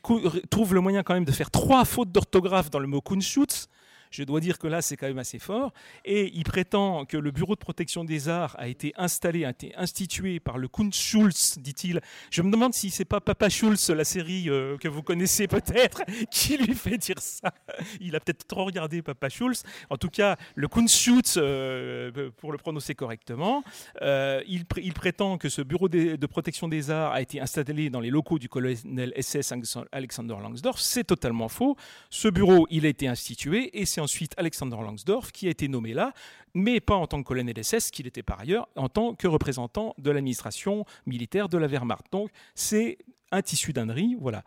trouve 0.50 0.74
le 0.74 0.80
moyen 0.80 1.02
quand 1.02 1.14
même 1.14 1.24
de 1.24 1.32
faire 1.32 1.50
trois 1.50 1.84
fautes 1.84 2.12
d'orthographe 2.12 2.70
dans 2.70 2.78
le 2.78 2.86
mot 2.86 3.00
Kunstschutz. 3.00 3.68
Je 4.10 4.24
dois 4.24 4.40
dire 4.40 4.58
que 4.58 4.66
là, 4.66 4.82
c'est 4.82 4.96
quand 4.96 5.06
même 5.06 5.18
assez 5.18 5.38
fort. 5.38 5.72
Et 6.04 6.32
il 6.34 6.44
prétend 6.44 7.04
que 7.04 7.16
le 7.16 7.30
Bureau 7.30 7.54
de 7.54 7.60
protection 7.60 8.04
des 8.04 8.28
arts 8.28 8.54
a 8.58 8.68
été 8.68 8.92
installé, 8.96 9.44
a 9.44 9.50
été 9.50 9.74
institué 9.76 10.40
par 10.40 10.58
le 10.58 10.68
Kunstschulz, 10.68 11.58
dit-il. 11.58 12.00
Je 12.30 12.42
me 12.42 12.50
demande 12.50 12.74
si 12.74 12.90
c'est 12.90 13.04
pas 13.04 13.20
Papa 13.20 13.48
Schulz, 13.48 13.90
la 13.90 14.04
série 14.04 14.48
euh, 14.48 14.76
que 14.78 14.88
vous 14.88 15.02
connaissez 15.02 15.48
peut-être, 15.48 16.02
qui 16.30 16.56
lui 16.56 16.74
fait 16.74 16.98
dire 16.98 17.18
ça. 17.18 17.52
Il 18.00 18.16
a 18.16 18.20
peut-être 18.20 18.46
trop 18.46 18.64
regardé 18.64 19.02
Papa 19.02 19.28
Schulz. 19.28 19.62
En 19.90 19.96
tout 19.96 20.10
cas, 20.10 20.36
le 20.54 20.68
Kunstschutz, 20.68 21.34
euh, 21.36 22.30
pour 22.36 22.52
le 22.52 22.58
prononcer 22.58 22.94
correctement, 22.94 23.62
euh, 24.02 24.42
il, 24.46 24.64
prétend 24.94 25.38
que 25.38 25.48
ce 25.48 25.62
Bureau 25.62 25.88
de, 25.88 26.16
de 26.16 26.26
protection 26.26 26.68
des 26.68 26.90
arts 26.90 27.12
a 27.12 27.20
été 27.20 27.40
installé 27.40 27.90
dans 27.90 28.00
les 28.00 28.10
locaux 28.10 28.38
du 28.38 28.48
colonel 28.48 29.12
SS 29.20 29.52
Alexander 29.92 30.36
Langsdorff. 30.40 30.80
C'est 30.80 31.04
totalement 31.04 31.48
faux. 31.48 31.76
Ce 32.10 32.28
bureau, 32.28 32.66
il 32.70 32.86
a 32.86 32.88
été 32.88 33.08
institué 33.08 33.78
et 33.78 33.86
c'est 33.96 34.02
ensuite 34.02 34.34
Alexander 34.36 34.76
Langsdorff 34.76 35.32
qui 35.32 35.46
a 35.46 35.50
été 35.50 35.68
nommé 35.68 35.94
là, 35.94 36.12
mais 36.52 36.80
pas 36.80 36.96
en 36.96 37.06
tant 37.06 37.22
que 37.22 37.28
colonel 37.28 37.64
SS, 37.64 37.90
qu'il 37.90 38.06
était 38.06 38.22
par 38.22 38.40
ailleurs, 38.40 38.68
en 38.76 38.90
tant 38.90 39.14
que 39.14 39.26
représentant 39.26 39.94
de 39.96 40.10
l'administration 40.10 40.84
militaire 41.06 41.48
de 41.48 41.56
la 41.56 41.66
Wehrmacht. 41.66 42.04
Donc 42.12 42.28
c'est 42.54 42.98
un 43.32 43.40
tissu 43.40 43.72
d'ânerie, 43.72 44.14
voilà. 44.20 44.44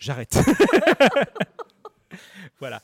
J'arrête. 0.00 0.36
voilà. 2.58 2.82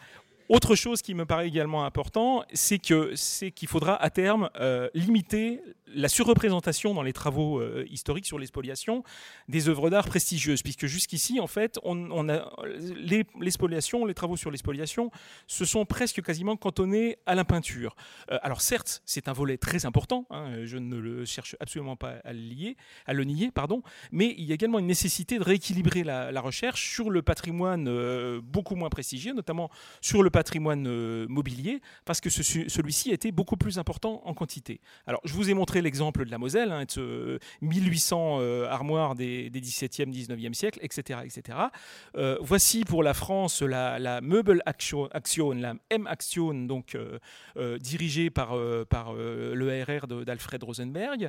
Autre 0.49 0.77
chose 0.77 1.03
qui 1.03 1.13
me 1.13 1.27
paraît 1.27 1.47
également 1.47 1.85
important, 1.85 2.43
c'est 2.55 2.79
que 2.79 3.15
c'est 3.15 3.51
qu'il 3.51 3.69
faudra 3.69 4.03
à 4.03 4.09
terme 4.09 4.49
euh, 4.59 4.89
limiter 4.95 5.61
la 5.95 6.09
surreprésentation 6.09 6.95
dans 6.95 7.03
les 7.03 7.13
travaux 7.13 7.61
euh, 7.61 7.87
historiques 7.91 8.27
sur 8.27 8.39
l'expoliation 8.39 9.05
des 9.49 9.69
œuvres 9.69 9.91
d'art 9.91 10.07
prestigieuses, 10.07 10.63
puisque 10.63 10.87
jusqu'ici, 10.87 11.39
en 11.39 11.47
fait, 11.47 11.79
on, 11.83 12.29
a 12.31 12.51
les, 12.97 13.51
spoliations, 13.51 14.07
les 14.07 14.15
travaux 14.15 14.37
sur 14.37 14.51
l'expoliation 14.51 15.11
se 15.47 15.67
sont 15.67 15.85
presque 15.85 16.23
quasiment 16.23 16.57
cantonnés 16.57 17.19
à 17.27 17.35
la 17.35 17.45
peinture. 17.45 17.95
Euh, 18.31 18.39
alors 18.43 18.63
certes, 18.63 19.03
c'est 19.05 19.29
un 19.29 19.35
volet 19.35 19.59
très 19.59 19.85
important, 19.85 20.27
hein, 20.31 20.65
je 20.65 20.79
ne 20.79 21.27
cherche 21.27 21.57
absolument 21.61 21.97
pas 21.97 22.21
à 22.25 22.33
le, 22.33 23.25
nier, 23.25 23.51
pardon, 23.51 23.83
mais 24.13 24.35
il 24.39 24.45
y 24.45 24.53
a 24.53 24.55
également 24.55 24.79
une 24.79 24.87
nécessité 24.87 25.39
de 25.39 25.45
rééquilibrer 25.45 26.05
la, 26.05 26.41
recherche 26.41 26.91
sur 26.95 27.11
le 27.11 27.21
patrimoine 27.21 28.39
beaucoup 28.41 28.77
moins 28.77 28.89
prestigieux, 28.89 29.35
notamment 29.35 29.71
sur 30.01 30.23
le 30.23 30.31
patrimoine 30.31 30.38
mobilier, 31.29 31.81
parce 32.05 32.21
que 32.21 32.31
celui-ci 32.31 33.11
été 33.11 33.33
beaucoup 33.33 33.57
plus 33.57 33.79
important 33.79 34.23
en 34.25 34.35
quantité. 34.35 34.81
Alors 35.07 35.21
je 35.25 35.33
vous 35.33 35.51
ai 35.51 35.55
montré 35.55 35.83
l'exemple 35.83 36.25
de 36.25 36.31
la 36.31 36.39
Moselle, 36.39 36.73
hein, 36.73 36.85
de 36.97 37.39
1800 37.63 38.39
euh, 38.41 38.69
armoires 38.69 39.15
des, 39.15 39.51
17e, 39.51 40.11
19e 40.11 40.55
siècle, 40.55 40.79
etc. 40.83 41.21
etc. 41.25 41.59
Euh, 42.17 42.37
voici 42.41 42.85
pour 42.85 43.03
la 43.03 43.15
France 43.15 43.63
la, 43.63 43.99
la 43.99 44.21
Action, 44.65 45.09
la 45.53 45.75
M 45.91 46.07
Action, 46.07 46.55
donc 46.55 46.95
euh, 46.95 47.79
dirigée 47.79 48.31
par, 48.31 48.57
par 48.89 49.15
l'ERR 49.15 50.07
d'Alfred 50.07 50.63
Rosenberg. 50.63 51.29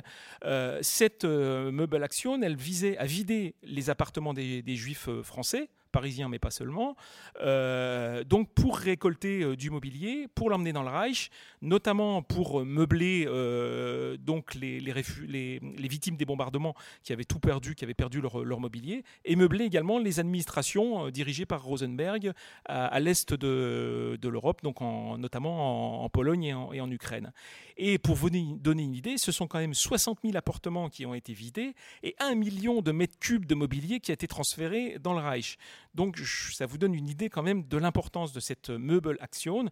cette 0.82 1.24
Meuble 1.24 2.02
Action, 2.02 2.40
elle 2.42 2.56
visait 2.56 2.96
à 2.98 3.04
vider 3.04 3.54
les 3.62 3.90
appartements 3.90 4.34
des 4.34 4.76
juifs 4.76 5.08
français 5.22 5.68
parisiens, 5.90 6.28
mais 6.28 6.38
pas 6.38 6.50
seulement. 6.50 6.96
Euh, 7.40 8.24
donc 8.24 8.52
pour 8.54 8.78
récolter 8.78 9.42
euh, 9.42 9.56
du 9.56 9.70
mobilier, 9.70 10.26
pour 10.34 10.50
l'emmener 10.50 10.72
dans 10.72 10.82
le 10.82 10.88
Reich, 10.88 11.30
notamment 11.62 12.22
pour 12.22 12.64
meubler 12.64 13.26
euh, 13.28 14.16
donc 14.16 14.54
les, 14.54 14.80
les, 14.80 15.60
victimes 15.88 16.16
des 16.16 16.24
bombardements 16.24 16.74
qui 17.02 17.12
avaient 17.12 17.24
tout 17.24 17.40
perdu, 17.40 17.74
qui 17.74 17.84
avaient 17.84 17.94
perdu 17.94 18.20
leur, 18.20 18.60
mobilier, 18.60 19.04
et 19.24 19.36
meubler 19.36 19.64
également 19.64 19.98
les 19.98 20.20
administrations 20.20 21.10
dirigées 21.10 21.46
par 21.46 21.62
Rosenberg 21.62 22.32
à, 22.66 23.00
l'est 23.00 23.32
de, 23.34 24.18
l'Europe, 24.22 24.62
donc 24.62 24.82
en, 24.82 25.18
notamment 25.18 26.04
en, 26.04 26.08
Pologne 26.08 26.44
et 26.44 26.54
en, 26.54 26.72
et 26.72 26.80
en, 26.80 26.90
Ukraine. 26.90 27.32
Et 27.76 27.98
pour 27.98 28.14
vous 28.14 28.30
donner 28.30 28.82
une 28.82 28.94
idée, 28.94 29.16
ce 29.18 29.32
sont 29.32 29.46
quand 29.46 29.58
même 29.58 29.74
60 29.74 30.18
000 30.22 30.36
appartements 30.36 30.88
qui 30.88 31.06
ont 31.06 31.14
été 31.14 31.32
vidés 31.32 31.74
et 32.02 32.14
1 32.18 32.34
million 32.34 32.82
de 32.82 32.92
mètres 32.92 33.18
cubes 33.18 33.46
de 33.46 33.54
mobilier 33.54 34.00
qui 34.00 34.10
a 34.10 34.14
été 34.14 34.26
transféré 34.26 34.98
dans 35.00 35.14
le 35.14 35.20
Reich. 35.20 35.56
Donc 35.94 36.18
ça 36.18 36.66
vous 36.66 36.78
donne 36.78 36.94
une 36.94 37.08
idée 37.08 37.28
quand 37.28 37.42
même 37.42 37.66
de 37.66 37.76
l'importance 37.76 38.32
de 38.32 38.40
cette 38.40 38.70
Meuble 38.70 39.16
Action. 39.20 39.68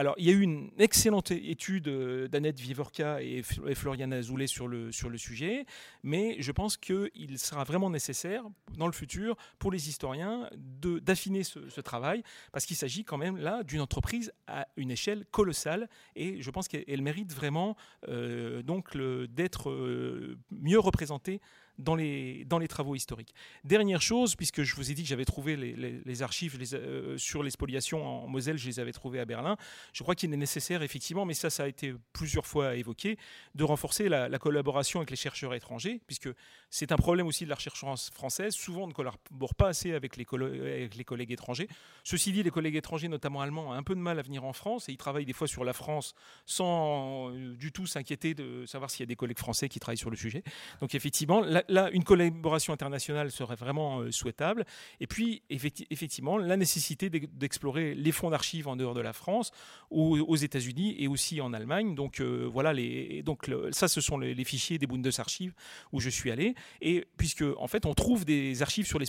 Alors, 0.00 0.14
il 0.16 0.24
y 0.24 0.30
a 0.30 0.32
eu 0.32 0.40
une 0.40 0.70
excellente 0.78 1.30
étude 1.30 1.88
euh, 1.88 2.26
d'Annette 2.26 2.58
Vivorka 2.58 3.20
et 3.20 3.42
Floriana 3.42 4.16
Azoulay 4.16 4.46
sur 4.46 4.66
le, 4.66 4.90
sur 4.92 5.10
le 5.10 5.18
sujet, 5.18 5.66
mais 6.02 6.36
je 6.40 6.52
pense 6.52 6.78
qu'il 6.78 7.38
sera 7.38 7.64
vraiment 7.64 7.90
nécessaire 7.90 8.44
dans 8.78 8.86
le 8.86 8.94
futur 8.94 9.36
pour 9.58 9.70
les 9.70 9.90
historiens 9.90 10.48
d'affiner 10.56 11.44
ce, 11.44 11.80
travail, 11.82 12.22
parce 12.50 12.64
qu'il 12.64 12.76
s'agit 12.76 13.04
quand 13.04 13.18
même 13.18 13.36
là 13.36 13.62
d'une 13.62 13.82
entreprise 13.82 14.32
à 14.46 14.66
une 14.78 14.90
échelle 14.90 15.26
colossale, 15.32 15.86
et 16.16 16.40
je 16.40 16.50
pense 16.50 16.66
qu'elle 16.66 17.02
mérite 17.02 17.34
vraiment 17.34 17.76
euh, 18.08 18.62
donc 18.62 18.96
d'être 18.96 19.68
euh, 19.68 20.38
mieux 20.50 20.78
représentée 20.78 21.42
dans 21.80 21.94
les, 21.94 22.44
dans 22.44 22.58
les 22.58 22.68
travaux 22.68 22.94
historiques. 22.94 23.34
Dernière 23.64 24.02
chose, 24.02 24.36
puisque 24.36 24.62
je 24.62 24.74
vous 24.76 24.90
ai 24.90 24.94
dit 24.94 25.02
que 25.02 25.08
j'avais 25.08 25.24
trouvé 25.24 25.56
les, 25.56 26.22
archives 26.22 26.58
euh, 26.74 27.16
sur 27.18 27.42
les 27.42 27.50
en 27.92 28.28
Moselle, 28.28 28.58
je 28.58 28.66
les 28.66 28.80
avais 28.80 28.92
trouvées 28.92 29.20
à 29.20 29.24
Berlin, 29.24 29.56
je 29.92 30.02
crois 30.02 30.14
qu'il 30.14 30.32
est 30.32 30.36
nécessaire, 30.36 30.82
effectivement, 30.82 31.24
mais 31.24 31.34
ça, 31.34 31.50
ça 31.50 31.64
a 31.64 31.68
été 31.68 31.94
plusieurs 32.12 32.46
fois 32.46 32.76
évoqué, 32.76 33.18
de 33.54 33.64
renforcer 33.64 34.08
la, 34.08 34.38
collaboration 34.38 35.00
avec 35.00 35.10
les 35.10 35.16
chercheurs 35.16 35.52
étrangers, 35.54 36.00
puisque 36.06 36.30
c'est 36.70 36.92
un 36.92 36.96
problème 36.96 37.26
aussi 37.26 37.44
de 37.44 37.50
la 37.50 37.56
recherche 37.56 37.84
française. 38.12 38.54
Souvent, 38.54 38.84
on 38.84 38.86
ne 38.86 38.92
collabore 38.92 39.54
pas 39.54 39.68
assez 39.68 39.92
avec 39.92 40.16
les, 40.16 40.26
avec 40.32 40.94
les 40.94 41.04
collègues 41.04 41.32
étrangers. 41.32 41.68
Ceci 42.04 42.32
dit, 42.32 42.42
les 42.42 42.50
collègues 42.50 42.76
étrangers, 42.76 43.08
notamment 43.08 43.42
allemands, 43.42 43.68
ont 43.68 43.72
un 43.72 43.82
peu 43.82 43.94
de 43.94 44.00
mal 44.00 44.18
à 44.18 44.22
venir 44.22 44.44
en 44.44 44.52
France, 44.52 44.88
et 44.88 44.92
ils 44.92 44.96
travaillent 44.96 45.26
des 45.26 45.32
fois 45.32 45.48
sur 45.48 45.64
la 45.64 45.72
France 45.72 46.14
sans 46.46 47.30
euh, 47.30 47.54
du 47.54 47.72
tout 47.72 47.86
s'inquiéter 47.86 48.34
de 48.34 48.64
savoir 48.66 48.90
s'il 48.90 49.00
y 49.00 49.04
a 49.04 49.06
des 49.06 49.16
collègues 49.16 49.38
français 49.38 49.68
qui 49.68 49.80
travaillent 49.80 49.98
sur 49.98 50.10
le 50.10 50.16
sujet. 50.16 50.42
Donc 50.80 50.94
effectivement, 50.94 51.42
là, 51.70 51.90
une 51.92 52.04
collaboration 52.04 52.72
internationale 52.72 53.30
serait 53.30 53.54
vraiment 53.54 54.00
euh, 54.00 54.10
souhaitable. 54.10 54.64
Et 55.00 55.06
puis, 55.06 55.42
effectivement, 55.48 56.36
la 56.36 56.56
nécessité 56.56 57.08
d'explorer 57.10 57.94
les 57.94 58.12
fonds 58.12 58.30
d'archives 58.30 58.68
en 58.68 58.76
dehors 58.76 58.94
de 58.94 59.00
la 59.00 59.12
France, 59.12 59.52
aux, 59.90 60.36
États-Unis 60.36 60.96
et 60.98 61.08
aussi 61.08 61.40
en 61.40 61.52
Allemagne. 61.52 61.94
Donc, 61.94 62.20
euh, 62.20 62.48
voilà, 62.50 62.72
les, 62.72 63.22
donc 63.22 63.50
ça, 63.72 63.88
ce 63.88 64.00
sont 64.00 64.18
les, 64.18 64.44
fichiers 64.44 64.78
des 64.78 64.86
Bundesarchives 64.86 65.54
où 65.92 66.00
je 66.00 66.08
suis 66.08 66.30
allé. 66.30 66.54
Et 66.80 67.06
puisque, 67.16 67.44
en 67.58 67.66
fait, 67.66 67.86
on 67.86 67.94
trouve 67.94 68.24
des 68.24 68.62
archives 68.62 68.86
sur 68.86 68.98
les 68.98 69.06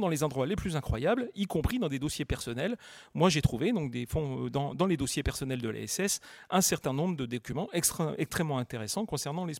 dans 0.00 0.08
les 0.08 0.22
endroits 0.22 0.46
les 0.46 0.56
plus 0.56 0.76
incroyables, 0.76 1.30
y 1.34 1.46
compris 1.46 1.78
dans 1.78 1.88
des 1.88 1.98
dossiers 1.98 2.24
personnels. 2.24 2.76
Moi, 3.14 3.28
j'ai 3.30 3.42
trouvé, 3.42 3.72
donc, 3.72 3.90
des 3.90 4.06
fonds, 4.06 4.46
euh, 4.46 4.50
dans, 4.50 4.74
dans, 4.74 4.86
les 4.86 4.96
dossiers 4.96 5.22
personnels 5.22 5.60
de 5.60 5.68
l'ASS, 5.68 6.20
un 6.50 6.60
certain 6.60 6.92
nombre 6.92 7.16
de 7.16 7.26
documents 7.26 7.68
extrêmement 7.72 8.58
intéressants 8.58 9.06
concernant 9.06 9.46
les 9.46 9.54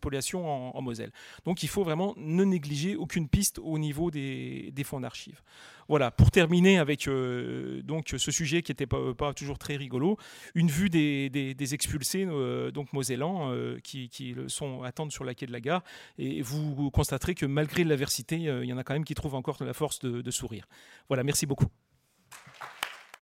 en 0.45 0.83
Moselle. 0.83 1.13
Donc, 1.45 1.63
il 1.63 1.69
faut 1.69 1.85
vraiment 1.85 2.15
ne 2.33 2.45
négliger 2.45 2.97
aucune 2.97 3.29
piste 3.29 3.59
au 3.59 3.79
niveau 3.79 4.11
des, 4.11 4.73
fonds 4.85 5.01
d'archives. 5.01 5.41
Voilà, 5.89 6.11
pour 6.11 6.31
terminer 6.31 6.79
avec 6.79 7.07
euh, 7.09 7.83
donc 7.83 8.15
ce 8.17 8.31
sujet 8.31 8.63
qui 8.63 8.71
n'était 8.71 8.87
pas, 8.87 9.35
toujours 9.35 9.59
très 9.59 9.77
rigolo, 9.77 10.17
une 10.55 10.69
vue 10.69 10.91
des, 10.91 11.75
expulsés, 11.75 12.27
euh, 12.27 12.71
donc 12.71 12.93
mosellans, 12.93 13.51
euh, 13.53 13.79
qui, 13.83 14.35
sont 14.47 14.83
attendent 14.83 15.13
sur 15.13 15.25
la 15.25 15.35
quai 15.35 15.47
de 15.47 15.53
la 15.53 15.61
gare, 15.61 15.83
et 16.19 16.43
vous 16.43 16.91
constaterez 16.91 17.35
que 17.35 17.47
malgré 17.47 17.85
l'adversité, 17.85 18.37
il 18.37 18.65
y 18.65 18.73
en 18.73 18.79
a 18.79 18.85
quand 18.85 18.95
même 18.95 19.05
qui 19.05 19.15
trouvent 19.15 19.35
encore 19.35 19.63
la 19.63 19.75
force 19.75 20.01
de 20.01 20.31
sourire. 20.31 20.67
Voilà, 21.09 21.25
merci 21.25 21.47
beaucoup. 21.47 21.67